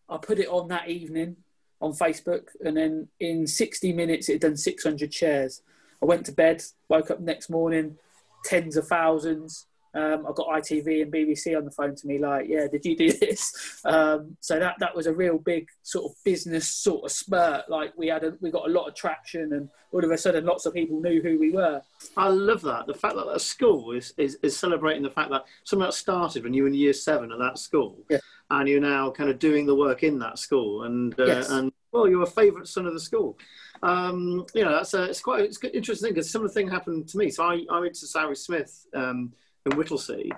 I 0.09 0.17
put 0.17 0.39
it 0.39 0.47
on 0.47 0.69
that 0.69 0.89
evening 0.89 1.37
on 1.81 1.91
Facebook, 1.91 2.47
and 2.63 2.77
then 2.77 3.07
in 3.19 3.45
60 3.45 3.93
minutes, 3.93 4.29
it 4.29 4.33
had 4.33 4.41
done 4.41 4.57
600 4.57 5.13
shares. 5.13 5.61
I 6.01 6.05
went 6.05 6.25
to 6.27 6.31
bed, 6.31 6.63
woke 6.89 7.11
up 7.11 7.19
next 7.19 7.49
morning, 7.49 7.97
tens 8.45 8.77
of 8.77 8.87
thousands. 8.87 9.66
Um, 9.97 10.27
I 10.27 10.31
got 10.35 10.47
ITV 10.47 11.01
and 11.01 11.11
BBC 11.11 11.57
on 11.57 11.65
the 11.65 11.71
phone 11.71 11.95
to 11.95 12.07
me, 12.07 12.19
like, 12.19 12.45
"Yeah, 12.47 12.67
did 12.67 12.85
you 12.85 12.95
do 12.95 13.11
this?" 13.19 13.81
Um, 13.83 14.37
so 14.41 14.59
that 14.59 14.75
that 14.79 14.95
was 14.95 15.07
a 15.07 15.13
real 15.13 15.39
big 15.39 15.67
sort 15.81 16.05
of 16.05 16.23
business 16.23 16.69
sort 16.69 17.05
of 17.05 17.11
spurt. 17.11 17.67
Like 17.67 17.93
we 17.97 18.07
had, 18.07 18.23
a, 18.23 18.33
we 18.39 18.51
got 18.51 18.67
a 18.67 18.71
lot 18.71 18.87
of 18.87 18.93
traction, 18.93 19.53
and 19.53 19.69
all 19.91 20.03
of 20.03 20.11
a 20.11 20.17
sudden, 20.17 20.45
lots 20.45 20.67
of 20.67 20.75
people 20.75 21.01
knew 21.01 21.21
who 21.21 21.39
we 21.39 21.51
were. 21.51 21.81
I 22.15 22.27
love 22.29 22.61
that. 22.61 22.85
The 22.85 22.93
fact 22.93 23.15
that 23.15 23.25
that 23.25 23.41
school 23.41 23.91
is 23.91 24.13
is, 24.17 24.37
is 24.43 24.55
celebrating 24.55 25.01
the 25.01 25.09
fact 25.09 25.31
that 25.31 25.45
something 25.63 25.85
that 25.85 25.93
started 25.93 26.43
when 26.43 26.53
you 26.53 26.63
were 26.63 26.67
in 26.67 26.75
year 26.75 26.93
seven 26.93 27.31
at 27.31 27.39
that 27.39 27.57
school, 27.57 27.97
yeah. 28.07 28.19
and 28.51 28.69
you're 28.69 28.79
now 28.79 29.09
kind 29.09 29.31
of 29.31 29.39
doing 29.39 29.65
the 29.65 29.75
work 29.75 30.03
in 30.03 30.19
that 30.19 30.37
school, 30.37 30.83
and 30.83 31.19
uh, 31.19 31.25
yes. 31.25 31.49
and 31.49 31.71
well, 31.91 32.07
you're 32.07 32.21
a 32.21 32.27
favourite 32.27 32.67
son 32.67 32.85
of 32.85 32.93
the 32.93 32.99
school. 32.99 33.35
Um, 33.81 34.45
you 34.53 34.63
know, 34.63 34.71
that's 34.71 34.93
a, 34.93 35.03
it's 35.05 35.21
quite 35.21 35.41
it's 35.41 35.59
interesting 35.73 36.11
because 36.11 36.29
similar 36.29 36.49
thing 36.49 36.67
happened 36.67 37.07
to 37.09 37.17
me. 37.17 37.31
So 37.31 37.43
I, 37.43 37.65
I 37.71 37.79
went 37.79 37.95
to 37.95 38.07
Sir 38.07 38.19
Harry 38.19 38.35
Smith. 38.35 38.85
Um, 38.93 39.33
in 39.67 39.77
Whittlesey, 39.77 40.31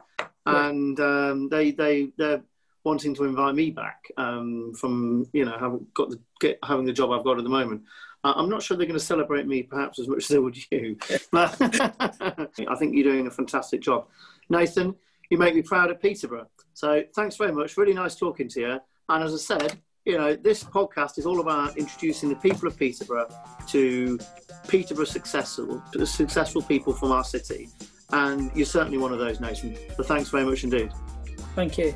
and 0.45 0.99
um, 0.99 1.49
they 1.49 1.71
they 1.71 2.09
they're 2.17 2.41
wanting 2.83 3.13
to 3.15 3.25
invite 3.25 3.55
me 3.55 3.71
back 3.71 4.11
um, 4.17 4.73
from 4.73 5.27
you 5.33 5.45
know 5.45 5.57
having 5.57 5.85
got 5.93 6.09
the 6.09 6.19
get, 6.39 6.59
having 6.63 6.85
the 6.85 6.93
job 6.93 7.11
I've 7.11 7.23
got 7.23 7.37
at 7.37 7.43
the 7.43 7.49
moment. 7.49 7.83
I'm 8.21 8.49
not 8.49 8.61
sure 8.61 8.75
they're 8.75 8.85
going 8.85 8.99
to 8.99 9.05
celebrate 9.05 9.47
me 9.47 9.63
perhaps 9.63 9.97
as 9.97 10.09
much 10.09 10.23
as 10.23 10.27
they 10.27 10.39
would 10.39 10.57
you. 10.71 10.97
But 11.31 11.55
I 11.61 12.75
think 12.77 12.93
you're 12.93 13.05
doing 13.11 13.27
a 13.27 13.31
fantastic 13.31 13.81
job, 13.81 14.07
Nathan. 14.49 14.95
You 15.29 15.37
make 15.37 15.55
me 15.55 15.61
proud 15.61 15.89
of 15.89 16.01
Peterborough. 16.01 16.47
So 16.73 17.03
thanks 17.15 17.37
very 17.37 17.53
much. 17.53 17.77
Really 17.77 17.93
nice 17.93 18.15
talking 18.15 18.49
to 18.49 18.59
you. 18.59 18.79
And 19.07 19.23
as 19.23 19.33
I 19.33 19.37
said, 19.37 19.79
you 20.05 20.17
know, 20.17 20.35
this 20.35 20.63
podcast 20.63 21.17
is 21.17 21.25
all 21.25 21.39
about 21.39 21.77
introducing 21.77 22.29
the 22.29 22.35
people 22.35 22.67
of 22.67 22.77
Peterborough 22.77 23.29
to 23.67 24.19
Peterborough 24.67 25.05
successful 25.05 25.81
successful 26.03 26.61
people 26.61 26.93
from 26.93 27.11
our 27.11 27.23
city 27.23 27.69
and 28.11 28.51
you're 28.55 28.65
certainly 28.65 28.97
one 28.97 29.13
of 29.13 29.19
those, 29.19 29.39
Nathan. 29.39 29.77
So 29.95 30.03
thanks 30.03 30.29
very 30.29 30.45
much 30.45 30.63
indeed. 30.63 30.91
Thank 31.55 31.77
you. 31.77 31.95